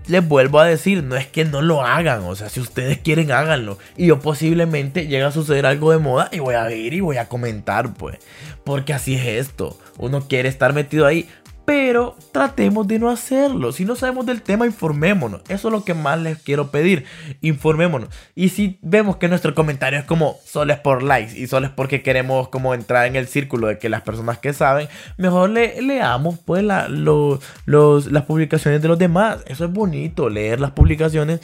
les 0.08 0.28
vuelvo 0.28 0.60
a 0.60 0.66
decir, 0.66 1.04
no 1.04 1.16
es 1.16 1.28
que 1.28 1.46
no 1.46 1.62
lo 1.62 1.84
hagan, 1.84 2.24
o 2.24 2.36
sea, 2.36 2.50
si 2.50 2.60
ustedes 2.60 3.00
quieren, 3.00 3.32
háganlo. 3.32 3.78
Y 3.98 4.08
yo 4.08 4.20
posiblemente 4.20 5.08
llegue 5.08 5.24
a 5.24 5.32
suceder 5.32 5.66
algo 5.66 5.92
de 5.92 5.98
moda 5.98 6.30
y 6.32 6.40
voy 6.40 6.56
a 6.56 6.64
ver 6.64 6.94
y 6.94 7.02
voy 7.02 7.18
a 7.18 7.28
comentar, 7.28 7.94
pues. 7.94 8.18
Porque 8.64 8.94
así 8.94 9.16
es 9.16 9.26
esto. 9.26 9.78
Uno 9.98 10.28
quiere 10.28 10.50
estar 10.50 10.74
metido 10.74 11.06
ahí. 11.06 11.30
Pero 11.66 12.16
tratemos 12.32 12.88
de 12.88 13.00
no 13.00 13.10
hacerlo. 13.10 13.72
Si 13.72 13.86
no 13.86 13.96
sabemos 13.96 14.26
del 14.26 14.42
tema, 14.42 14.66
informémonos. 14.66 15.42
Eso 15.50 15.68
es 15.68 15.72
lo 15.72 15.84
que 15.84 15.96
más 15.96 16.20
les 16.20 16.38
quiero 16.38 16.70
pedir. 16.70 17.06
Informémonos. 17.42 18.10
Y 18.36 18.50
si 18.50 18.78
vemos 18.82 19.18
que 19.18 19.28
nuestro 19.28 19.56
comentario 19.56 20.00
es 20.00 20.06
como 20.06 20.38
solo 20.46 20.74
es 20.74 20.80
por 20.80 21.02
likes 21.02 21.38
y 21.38 21.48
solo 21.48 21.66
es 21.68 21.72
porque 21.72 22.04
queremos 22.04 22.50
como 22.50 22.74
entrar 22.74 23.08
en 23.08 23.16
el 23.16 23.28
círculo 23.28 23.68
de 23.68 23.80
que 23.80 23.90
las 23.90 24.02
personas 24.02 24.38
que 24.38 24.54
saben, 24.54 24.88
mejor 25.18 25.50
le, 25.50 25.82
leamos 25.82 26.38
pues 26.46 26.64
la, 26.64 26.88
los, 26.88 27.42
las 27.66 28.24
publicaciones 28.24 28.82
de 28.82 28.88
los 28.88 29.00
demás. 29.00 29.44
Eso 29.48 29.66
es 29.66 29.74
bonito, 29.74 30.30
leer 30.30 30.60
las 30.60 30.72
publicaciones 30.72 31.40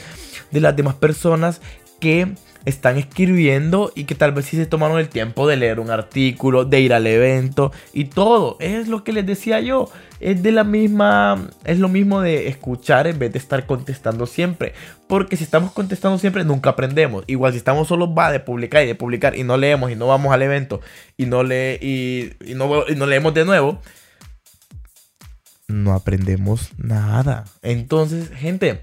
de 0.51 0.62
las 0.62 0.75
demás 0.75 0.96
personas 0.96 1.62
que 2.00 2.36
están 2.65 2.98
escribiendo 2.98 3.91
y 3.96 4.06
que 4.06 4.15
tal 4.15 4.32
vez 4.32 4.46
sí 4.46 4.58
se 4.58 4.65
tomaron 4.65 5.00
el 5.00 5.10
tiempo 5.10 5.48
de 5.48 5.58
leer 5.58 5.80
un 5.80 5.89
artículo, 5.89 6.65
de 6.65 6.82
ir 6.82 6.94
al 6.94 7.08
evento 7.08 7.72
y 7.94 8.06
todo. 8.06 8.58
Es 8.60 8.88
lo 8.88 9.03
que 9.03 9.13
les 9.13 9.25
decía 9.25 9.60
yo. 9.60 9.89
Es 10.20 10.44
de 10.44 10.51
la 10.51 10.63
misma, 10.63 11.50
es 11.65 11.80
lo 11.80 11.89
mismo 11.89 12.22
de 12.22 12.48
escuchar 12.48 13.08
en 13.08 13.18
vez 13.18 13.34
de 13.34 13.39
estar 13.39 13.65
contestando 13.65 14.27
siempre. 14.27 14.74
Porque 15.08 15.36
si 15.36 15.44
estamos 15.44 15.72
contestando 15.72 16.18
siempre 16.20 16.44
nunca 16.44 16.72
aprendemos. 16.72 17.24
Igual 17.27 17.53
si 17.53 17.58
estamos 17.58 17.88
solo 17.88 18.13
va 18.13 18.31
de 18.31 18.40
publicar 18.40 18.83
y 18.83 18.88
de 18.88 18.96
publicar 18.96 19.36
y 19.36 19.44
no 19.44 19.57
leemos 19.57 19.92
y 19.92 19.96
no 19.96 20.07
vamos 20.07 20.31
al 20.31 20.44
evento 20.44 20.81
y 21.18 21.25
no, 21.25 21.44
le, 21.44 21.79
y, 21.81 22.33
no, 22.55 22.88
y 22.88 22.96
no 22.96 23.05
leemos 23.07 23.33
de 23.33 23.46
nuevo 23.46 23.79
no 25.72 25.94
aprendemos 25.94 26.70
nada. 26.77 27.46
Entonces, 27.62 28.29
gente, 28.29 28.81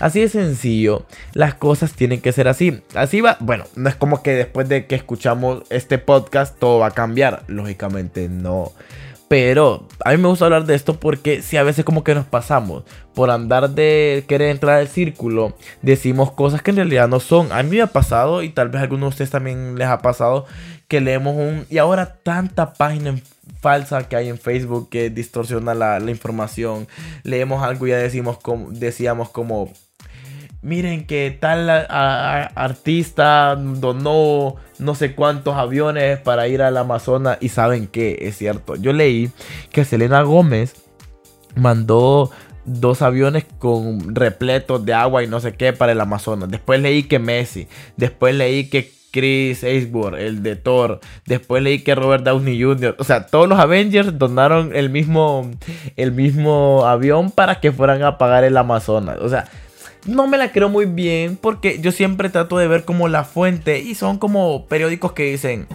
así 0.00 0.20
de 0.20 0.28
sencillo, 0.28 1.06
las 1.32 1.54
cosas 1.54 1.92
tienen 1.92 2.20
que 2.20 2.32
ser 2.32 2.48
así. 2.48 2.82
Así 2.94 3.20
va, 3.20 3.36
bueno, 3.40 3.64
no 3.76 3.88
es 3.88 3.96
como 3.96 4.22
que 4.22 4.32
después 4.32 4.68
de 4.68 4.86
que 4.86 4.94
escuchamos 4.94 5.62
este 5.70 5.98
podcast 5.98 6.58
todo 6.58 6.80
va 6.80 6.88
a 6.88 6.92
cambiar, 6.92 7.44
lógicamente 7.46 8.28
no. 8.28 8.72
Pero 9.30 9.86
a 10.04 10.10
mí 10.10 10.16
me 10.16 10.26
gusta 10.26 10.46
hablar 10.46 10.64
de 10.64 10.74
esto 10.74 10.98
porque 10.98 11.40
si 11.40 11.56
a 11.56 11.62
veces 11.62 11.84
como 11.84 12.02
que 12.02 12.16
nos 12.16 12.26
pasamos 12.26 12.82
por 13.14 13.30
andar 13.30 13.70
de 13.70 14.24
querer 14.26 14.50
entrar 14.50 14.78
al 14.78 14.88
círculo, 14.88 15.56
decimos 15.82 16.32
cosas 16.32 16.62
que 16.62 16.72
en 16.72 16.78
realidad 16.78 17.06
no 17.06 17.20
son. 17.20 17.52
A 17.52 17.62
mí 17.62 17.76
me 17.76 17.82
ha 17.82 17.86
pasado 17.86 18.42
y 18.42 18.48
tal 18.48 18.70
vez 18.70 18.80
a 18.80 18.82
algunos 18.82 19.02
de 19.02 19.08
ustedes 19.10 19.30
también 19.30 19.78
les 19.78 19.86
ha 19.86 19.98
pasado 19.98 20.46
que 20.88 21.00
leemos 21.00 21.36
un... 21.36 21.64
Y 21.70 21.78
ahora 21.78 22.16
tanta 22.24 22.72
página 22.72 23.14
falsa 23.60 24.08
que 24.08 24.16
hay 24.16 24.28
en 24.28 24.38
Facebook 24.38 24.88
que 24.90 25.10
distorsiona 25.10 25.74
la, 25.74 25.98
información. 26.10 26.88
Leemos 27.22 27.62
algo 27.62 27.86
y 27.86 27.90
ya 27.90 27.98
decimos 27.98 28.38
decíamos 28.70 29.30
como 29.30 29.72
miren 30.62 31.06
que 31.06 31.36
tal 31.38 31.70
artista 31.70 33.56
donó 33.56 34.56
no 34.78 34.94
sé 34.94 35.14
cuántos 35.14 35.56
aviones 35.56 36.18
para 36.18 36.48
ir 36.48 36.62
al 36.62 36.76
Amazonas 36.76 37.38
y 37.40 37.48
saben 37.48 37.86
que 37.86 38.18
es 38.22 38.36
cierto. 38.36 38.76
Yo 38.76 38.92
leí 38.92 39.30
que 39.70 39.84
Selena 39.84 40.22
Gómez 40.22 40.74
mandó 41.54 42.30
dos 42.64 43.02
aviones 43.02 43.44
con 43.58 44.14
repletos 44.14 44.84
de 44.84 44.94
agua 44.94 45.22
y 45.22 45.26
no 45.26 45.40
sé 45.40 45.54
qué 45.54 45.72
para 45.72 45.92
el 45.92 46.00
Amazonas. 46.00 46.50
Después 46.50 46.80
leí 46.80 47.04
que 47.04 47.18
Messi, 47.18 47.68
después 47.96 48.34
leí 48.34 48.68
que 48.68 48.92
Chris 49.10 49.62
Hemsworth, 49.62 50.18
el 50.18 50.42
de 50.42 50.56
Thor. 50.56 51.00
Después 51.26 51.62
leí 51.62 51.80
que 51.80 51.94
Robert 51.94 52.24
Downey 52.24 52.62
Jr. 52.62 52.96
O 52.98 53.04
sea, 53.04 53.26
todos 53.26 53.48
los 53.48 53.58
Avengers 53.58 54.18
donaron 54.18 54.74
el 54.74 54.90
mismo, 54.90 55.50
el 55.96 56.12
mismo 56.12 56.86
avión 56.86 57.30
para 57.30 57.60
que 57.60 57.72
fueran 57.72 58.02
a 58.02 58.18
pagar 58.18 58.44
el 58.44 58.56
Amazonas. 58.56 59.18
O 59.20 59.28
sea, 59.28 59.48
no 60.06 60.26
me 60.26 60.38
la 60.38 60.52
creo 60.52 60.68
muy 60.68 60.86
bien 60.86 61.36
porque 61.36 61.80
yo 61.80 61.92
siempre 61.92 62.30
trato 62.30 62.58
de 62.58 62.68
ver 62.68 62.84
como 62.84 63.08
la 63.08 63.24
fuente 63.24 63.80
y 63.80 63.94
son 63.94 64.18
como 64.18 64.66
periódicos 64.66 65.12
que 65.12 65.24
dicen 65.24 65.66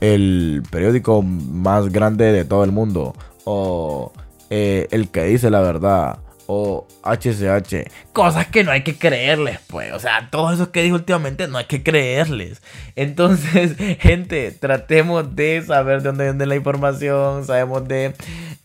el 0.00 0.64
periódico 0.70 1.22
más 1.22 1.92
grande 1.92 2.32
de 2.32 2.44
todo 2.44 2.64
el 2.64 2.72
mundo 2.72 3.14
o 3.44 4.12
eh, 4.50 4.88
el 4.90 5.08
que 5.08 5.24
dice 5.24 5.48
la 5.48 5.60
verdad 5.60 6.18
o 6.46 6.86
HCH. 7.02 7.90
Cosas 8.12 8.46
que 8.48 8.64
no 8.64 8.70
hay 8.70 8.82
que 8.82 8.96
creerles, 8.96 9.58
pues. 9.66 9.92
O 9.92 9.98
sea, 9.98 10.28
todos 10.30 10.54
esos 10.54 10.68
que 10.68 10.82
dijo 10.82 10.96
últimamente 10.96 11.48
no 11.48 11.58
hay 11.58 11.64
que 11.66 11.82
creerles. 11.82 12.62
Entonces, 12.96 13.76
gente, 14.00 14.50
tratemos 14.52 15.34
de 15.34 15.62
saber 15.62 16.02
de 16.02 16.08
dónde 16.08 16.24
viene 16.24 16.46
la 16.46 16.56
información. 16.56 17.44
Sabemos 17.44 17.86
de. 17.88 18.14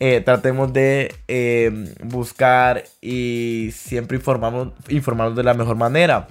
Eh, 0.00 0.20
tratemos 0.20 0.72
de 0.72 1.14
eh, 1.26 1.92
buscar 2.04 2.84
y 3.00 3.70
siempre 3.74 4.18
informamos, 4.18 4.68
informarnos 4.88 5.36
de 5.36 5.42
la 5.42 5.54
mejor 5.54 5.74
manera 5.76 6.28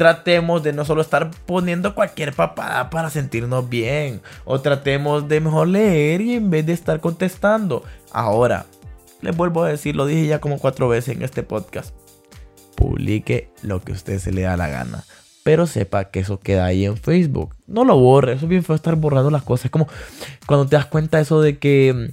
tratemos 0.00 0.62
de 0.62 0.72
no 0.72 0.86
solo 0.86 1.02
estar 1.02 1.30
poniendo 1.44 1.94
cualquier 1.94 2.32
papada 2.32 2.88
para 2.88 3.10
sentirnos 3.10 3.68
bien. 3.68 4.22
O 4.46 4.58
tratemos 4.58 5.28
de 5.28 5.42
mejor 5.42 5.68
leer 5.68 6.22
y 6.22 6.36
en 6.36 6.48
vez 6.48 6.64
de 6.64 6.72
estar 6.72 7.00
contestando. 7.00 7.84
Ahora, 8.10 8.64
les 9.22 9.36
vuelvo 9.36 9.64
a 9.64 9.68
decir, 9.68 9.96
lo 9.96 10.06
dije 10.06 10.26
ya 10.26 10.40
como 10.40 10.58
cuatro 10.58 10.88
veces 10.88 11.16
en 11.16 11.22
este 11.22 11.42
podcast. 11.42 11.94
Publique 12.76 13.50
lo 13.62 13.82
que 13.82 13.92
usted 13.92 14.18
se 14.18 14.32
le 14.32 14.42
da 14.42 14.56
la 14.56 14.68
gana. 14.68 15.04
Pero 15.42 15.66
sepa 15.66 16.10
que 16.10 16.20
eso 16.20 16.38
queda 16.38 16.66
ahí 16.66 16.84
en 16.84 16.96
Facebook. 16.96 17.54
No 17.66 17.84
lo 17.84 17.96
borre. 17.98 18.34
Eso 18.34 18.46
es 18.46 18.48
bien 18.48 18.62
feo 18.62 18.76
estar 18.76 18.96
borrando 18.96 19.30
las 19.30 19.42
cosas. 19.42 19.66
Es 19.66 19.70
como 19.70 19.88
cuando 20.46 20.66
te 20.66 20.76
das 20.76 20.86
cuenta 20.86 21.20
eso 21.20 21.40
de 21.40 21.58
que 21.58 22.12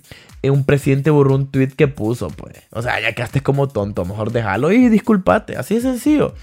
un 0.49 0.63
presidente 0.63 1.09
borró 1.09 1.35
un 1.35 1.47
tweet 1.47 1.69
que 1.69 1.87
puso, 1.87 2.29
pues. 2.29 2.55
O 2.71 2.81
sea, 2.81 2.99
ya 2.99 3.13
quedaste 3.13 3.41
como 3.41 3.67
tonto, 3.67 4.05
mejor 4.05 4.31
déjalo 4.31 4.71
y 4.71 4.89
disculpate, 4.89 5.55
así 5.55 5.75
de 5.75 5.81
sencillo. 5.81 6.33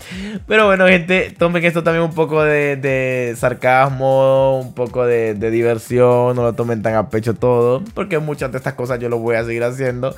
Pero 0.47 0.67
bueno, 0.67 0.87
gente, 0.87 1.35
tomen 1.37 1.65
esto 1.65 1.83
también 1.83 2.05
un 2.05 2.15
poco 2.15 2.43
de, 2.43 3.35
sarcasmo, 3.37 4.61
un 4.61 4.75
poco 4.75 5.05
de, 5.05 5.35
diversión, 5.35 6.37
no 6.37 6.43
lo 6.43 6.55
tomen 6.55 6.83
tan 6.83 6.95
a 6.95 7.11
pecho 7.11 7.35
todo, 7.35 7.83
porque 7.95 8.19
muchas 8.19 8.51
de 8.53 8.59
estas 8.59 8.75
cosas 8.75 8.99
yo 8.99 9.09
lo 9.09 9.19
voy 9.19 9.37
a 9.37 9.45
seguir 9.45 9.63
haciendo. 9.65 10.15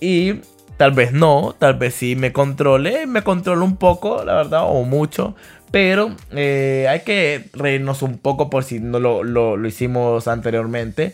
Y 0.00 0.40
tal 0.76 0.92
vez 0.92 1.12
no, 1.12 1.54
tal 1.58 1.74
vez 1.74 1.94
sí 1.94 2.16
me 2.16 2.32
controle, 2.32 3.06
me 3.06 3.22
controlo 3.22 3.64
un 3.64 3.76
poco, 3.76 4.24
la 4.24 4.34
verdad, 4.34 4.62
o 4.64 4.84
mucho. 4.84 5.34
Pero 5.70 6.14
eh, 6.32 6.86
hay 6.88 7.00
que 7.00 7.50
reírnos 7.52 8.02
un 8.02 8.18
poco 8.18 8.48
por 8.50 8.64
si 8.64 8.78
no 8.80 8.98
lo, 8.98 9.24
lo 9.24 9.66
hicimos 9.66 10.28
anteriormente. 10.28 11.12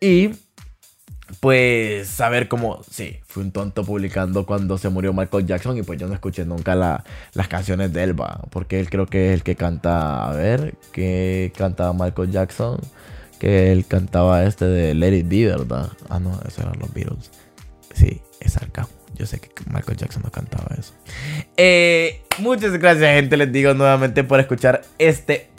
Y 0.00 0.30
pues 1.40 2.08
saber 2.08 2.48
cómo, 2.48 2.82
sí, 2.88 3.18
fui 3.26 3.42
un 3.42 3.50
tonto 3.50 3.84
publicando 3.84 4.46
cuando 4.46 4.78
se 4.78 4.88
murió 4.88 5.12
Michael 5.12 5.46
Jackson 5.46 5.76
y 5.76 5.82
pues 5.82 5.98
yo 5.98 6.06
no 6.06 6.14
escuché 6.14 6.44
nunca 6.44 6.74
las 6.76 7.48
canciones 7.48 7.92
de 7.92 8.04
Elba, 8.04 8.42
porque 8.50 8.78
él 8.78 8.88
creo 8.88 9.06
que 9.06 9.28
es 9.28 9.34
el 9.34 9.42
que 9.42 9.56
canta, 9.56 10.28
a 10.28 10.32
ver, 10.34 10.76
que 10.92 11.52
canta 11.56 11.92
Michael 11.92 12.30
Jackson, 12.30 12.80
que 13.40 13.72
él 13.72 13.86
cantaba 13.86 14.44
este 14.44 14.66
de 14.66 14.94
Let 14.94 15.16
It 15.18 15.28
Be, 15.28 15.46
¿verdad? 15.46 15.90
Ah, 16.08 16.20
no, 16.20 16.40
esos 16.46 16.60
eran 16.60 16.78
los 16.78 16.92
Beatles. 16.94 17.30
Sí, 17.92 18.22
es 18.40 18.52
sarcasmo. 18.52 18.94
Yo 19.16 19.26
sé 19.26 19.40
que 19.40 19.50
Michael 19.66 19.96
Jackson 19.96 20.22
no 20.24 20.30
cantaba 20.30 20.74
eso. 20.78 20.92
Eh, 21.56 22.22
muchas 22.38 22.72
gracias, 22.72 23.14
gente. 23.14 23.36
Les 23.36 23.50
digo 23.50 23.74
nuevamente 23.74 24.24
por 24.24 24.40
escuchar 24.40 24.82
este 24.98 25.50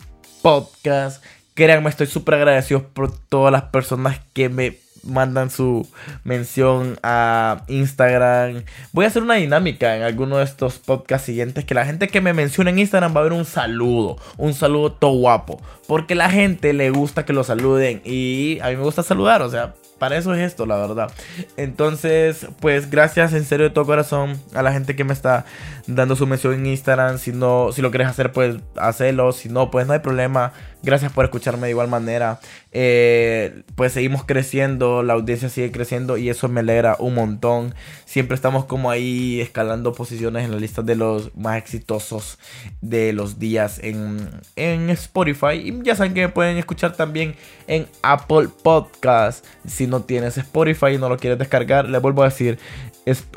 podcast. 0.42 1.24
Créanme, 1.54 1.90
estoy 1.90 2.08
súper 2.08 2.36
agradecido 2.36 2.88
por 2.90 3.12
todas 3.12 3.52
las 3.52 3.64
personas 3.64 4.20
que 4.34 4.50
me 4.50 4.78
mandan 5.08 5.50
su 5.50 5.88
mención 6.24 7.00
a 7.02 7.64
Instagram. 7.68 8.64
Voy 8.92 9.06
a 9.06 9.08
hacer 9.08 9.24
una 9.24 9.36
dinámica 9.36 9.96
en 9.96 10.04
alguno 10.04 10.38
de 10.38 10.44
estos 10.44 10.78
podcasts 10.78 11.26
siguientes 11.26 11.66
que 11.66 11.74
la 11.74 11.86
gente 11.86 12.08
que 12.08 12.22
me 12.22 12.34
menciona 12.34 12.70
en 12.70 12.80
Instagram 12.80 13.16
va 13.16 13.22
a 13.22 13.24
ver 13.24 13.34
un 13.34 13.46
saludo, 13.46 14.18
un 14.38 14.54
saludo 14.54 14.92
todo 14.92 15.18
guapo, 15.18 15.62
porque 15.88 16.16
la 16.16 16.30
gente 16.30 16.74
le 16.74 16.90
gusta 16.92 17.26
que 17.26 17.34
lo 17.34 17.44
saluden 17.44 18.02
y 18.04 18.60
a 18.62 18.70
mí 18.70 18.76
me 18.76 18.84
gusta 18.84 19.04
saludar, 19.04 19.42
o 19.42 19.50
sea, 19.50 19.74
para 19.98 20.18
eso 20.18 20.34
es 20.34 20.42
esto, 20.42 20.66
la 20.66 20.78
verdad. 20.78 21.12
Entonces, 21.58 22.48
pues 22.60 22.90
gracias 22.90 23.34
en 23.34 23.46
serio 23.46 23.66
de 23.66 23.70
todo 23.72 23.86
corazón 23.86 24.40
a 24.54 24.62
la 24.62 24.72
gente 24.72 24.96
que 24.96 25.04
me 25.04 25.14
está 25.14 25.46
dando 25.88 26.16
su 26.16 26.28
mención 26.28 26.54
en 26.54 26.66
Instagram. 26.68 27.18
Si 27.18 27.32
no, 27.32 27.72
si 27.72 27.82
lo 27.82 27.90
quieres 27.90 28.08
hacer, 28.08 28.32
pues 28.32 28.58
hacelo. 28.76 29.32
Si 29.32 29.50
no, 29.50 29.72
pues 29.72 29.88
no 29.88 29.94
hay 29.94 30.00
problema. 30.00 30.54
Gracias 30.84 31.12
por 31.12 31.26
escucharme 31.26 31.68
de 31.68 31.72
igual 31.72 31.88
manera. 31.88 32.40
Eh, 32.72 33.64
pues 33.76 33.94
seguimos 33.94 34.24
creciendo, 34.24 35.02
la 35.02 35.14
audiencia 35.14 35.50
sigue 35.50 35.72
creciendo 35.72 36.18
y 36.18 36.30
eso 36.30 36.48
me 36.48 36.60
alegra 36.60 36.96
un 37.00 37.16
montón. 37.16 37.74
Siempre 38.06 38.36
estamos 38.36 38.66
como 38.66 38.92
ahí 38.92 39.42
escalando 39.42 39.94
posiciones 39.94 40.46
en 40.46 40.52
la 40.52 40.58
lista 40.58 40.84
de 40.84 40.96
los 40.96 41.36
más 41.36 41.58
exitosos 41.58 42.38
de 42.82 43.14
los 43.14 43.40
días 43.40 43.80
en, 43.82 44.30
en 44.56 44.90
Spotify. 44.92 45.56
Y 45.56 45.84
ya 45.84 45.96
saben 45.96 46.14
que 46.14 46.22
me 46.22 46.30
pueden 46.30 46.58
escuchar 46.58 46.96
también 46.96 47.36
en 47.68 47.88
Apple 48.04 48.50
Podcast. 48.62 49.46
Si 49.66 49.87
no 49.88 50.02
tienes 50.02 50.38
Spotify 50.38 50.94
y 50.94 50.98
no 50.98 51.10
lo 51.10 51.18
quieres 51.18 51.40
descargar, 51.40 51.90
les 51.90 52.02
vuelvo 52.02 52.24
a 52.24 52.26
decir, 52.26 52.60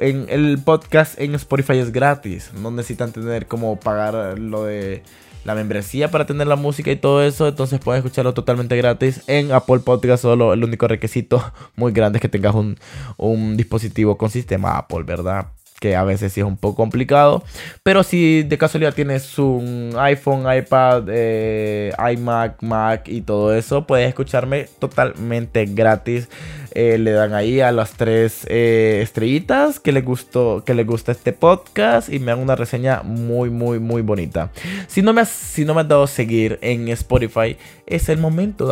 en 0.00 0.26
el 0.28 0.58
podcast 0.62 1.20
en 1.20 1.34
Spotify 1.34 1.78
es 1.78 1.92
gratis. 1.92 2.50
No 2.54 2.70
necesitan 2.70 3.12
tener 3.12 3.46
como 3.46 3.78
pagar 3.78 4.38
lo 4.38 4.64
de 4.64 5.02
la 5.44 5.54
membresía 5.54 6.10
para 6.10 6.26
tener 6.26 6.46
la 6.46 6.56
música 6.56 6.90
y 6.90 6.96
todo 6.96 7.22
eso. 7.22 7.48
Entonces 7.48 7.80
pueden 7.80 8.00
escucharlo 8.00 8.34
totalmente 8.34 8.76
gratis 8.76 9.22
en 9.26 9.52
Apple 9.52 9.80
Podcast. 9.80 10.22
Solo 10.22 10.52
el 10.52 10.64
único 10.64 10.88
requisito 10.88 11.52
muy 11.76 11.92
grande 11.92 12.18
es 12.18 12.22
que 12.22 12.28
tengas 12.28 12.54
un, 12.54 12.78
un 13.16 13.56
dispositivo 13.56 14.18
con 14.18 14.30
sistema 14.30 14.76
Apple, 14.76 15.04
¿verdad? 15.04 15.46
Que 15.80 15.96
a 15.96 16.04
veces 16.04 16.32
sí 16.32 16.40
es 16.40 16.46
un 16.46 16.56
poco 16.56 16.76
complicado. 16.76 17.42
Pero 17.82 18.04
si 18.04 18.44
de 18.44 18.58
casualidad 18.58 18.94
tienes 18.94 19.38
un 19.38 19.94
iPhone, 19.98 20.44
iPad, 20.52 21.04
eh, 21.08 21.92
iMac, 22.12 22.62
Mac 22.62 23.08
y 23.08 23.22
todo 23.22 23.54
eso, 23.54 23.86
puedes 23.86 24.08
escucharme 24.08 24.68
totalmente 24.78 25.64
gratis. 25.64 26.28
Eh, 26.72 26.98
le 26.98 27.10
dan 27.10 27.34
ahí 27.34 27.60
a 27.60 27.72
las 27.72 27.92
tres 27.92 28.46
eh, 28.48 29.00
estrellitas 29.02 29.80
que 29.80 29.92
les 29.92 30.04
gustó, 30.04 30.62
que 30.64 30.74
les 30.74 30.86
gusta 30.86 31.12
este 31.12 31.32
podcast 31.32 32.12
y 32.12 32.18
me 32.18 32.26
dan 32.26 32.38
una 32.38 32.56
reseña 32.56 33.02
muy, 33.02 33.50
muy, 33.50 33.78
muy 33.78 34.02
bonita. 34.02 34.50
Si 34.86 35.02
no 35.02 35.12
me 35.12 35.22
has, 35.22 35.30
si 35.30 35.64
no 35.64 35.74
me 35.74 35.80
has 35.80 35.88
dado 35.88 36.06
seguir 36.06 36.58
en 36.62 36.88
Spotify, 36.88 37.56
es 37.86 38.08
el 38.08 38.18
momento. 38.18 38.66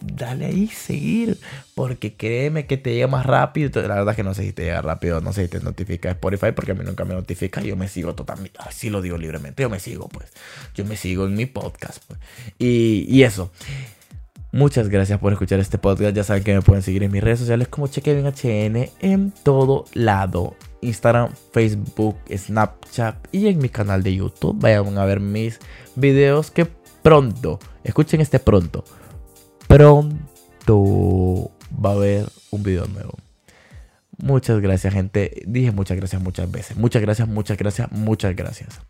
Dale 0.00 0.46
ahí 0.46 0.66
seguir. 0.68 1.38
Porque 1.74 2.12
créeme 2.12 2.66
que 2.66 2.76
te 2.76 2.92
llega 2.92 3.06
más 3.06 3.24
rápido. 3.24 3.80
La 3.80 3.94
verdad 3.94 4.10
es 4.10 4.16
que 4.16 4.22
no 4.22 4.34
sé 4.34 4.42
si 4.42 4.52
te 4.52 4.64
llega 4.64 4.82
rápido, 4.82 5.22
no 5.22 5.32
sé 5.32 5.44
si 5.44 5.48
te 5.48 5.60
notifica 5.60 6.10
Spotify, 6.10 6.52
porque 6.54 6.72
a 6.72 6.74
mí 6.74 6.84
nunca 6.84 7.04
me 7.04 7.14
notifica. 7.14 7.62
Yo 7.62 7.74
me 7.76 7.88
sigo 7.88 8.14
totalmente. 8.14 8.58
Así 8.58 8.90
lo 8.90 9.00
digo 9.00 9.16
libremente. 9.16 9.62
Yo 9.62 9.70
me 9.70 9.80
sigo, 9.80 10.08
pues. 10.08 10.28
Yo 10.74 10.84
me 10.84 10.96
sigo 10.96 11.26
en 11.26 11.34
mi 11.36 11.46
podcast, 11.46 12.02
pues. 12.06 12.20
Y, 12.58 13.06
y 13.08 13.22
eso. 13.22 13.50
Muchas 14.52 14.88
gracias 14.88 15.18
por 15.20 15.32
escuchar 15.32 15.60
este 15.60 15.78
podcast. 15.78 16.14
Ya 16.14 16.24
saben 16.24 16.42
que 16.42 16.54
me 16.54 16.62
pueden 16.62 16.82
seguir 16.82 17.02
en 17.02 17.12
mis 17.12 17.22
redes 17.22 17.38
sociales 17.38 17.68
como 17.68 17.86
HN 17.86 18.90
en 19.00 19.32
todo 19.44 19.84
lado. 19.94 20.56
Instagram, 20.82 21.32
Facebook, 21.52 22.16
Snapchat 22.34 23.16
y 23.32 23.46
en 23.48 23.58
mi 23.58 23.68
canal 23.68 24.02
de 24.02 24.14
YouTube. 24.14 24.58
Vayan 24.58 24.98
a 24.98 25.04
ver 25.04 25.20
mis 25.20 25.60
videos 25.94 26.50
que 26.50 26.66
pronto, 27.02 27.58
escuchen 27.84 28.20
este 28.20 28.38
pronto, 28.38 28.84
pronto 29.68 31.50
va 31.72 31.90
a 31.90 31.94
haber 31.94 32.26
un 32.50 32.62
video 32.62 32.86
nuevo. 32.86 33.14
Muchas 34.18 34.60
gracias 34.60 34.92
gente. 34.92 35.42
Dije 35.46 35.72
muchas 35.72 35.96
gracias 35.96 36.20
muchas 36.20 36.50
veces. 36.50 36.76
Muchas 36.76 37.02
gracias, 37.02 37.28
muchas 37.28 37.56
gracias, 37.56 37.90
muchas 37.92 38.36
gracias. 38.36 38.80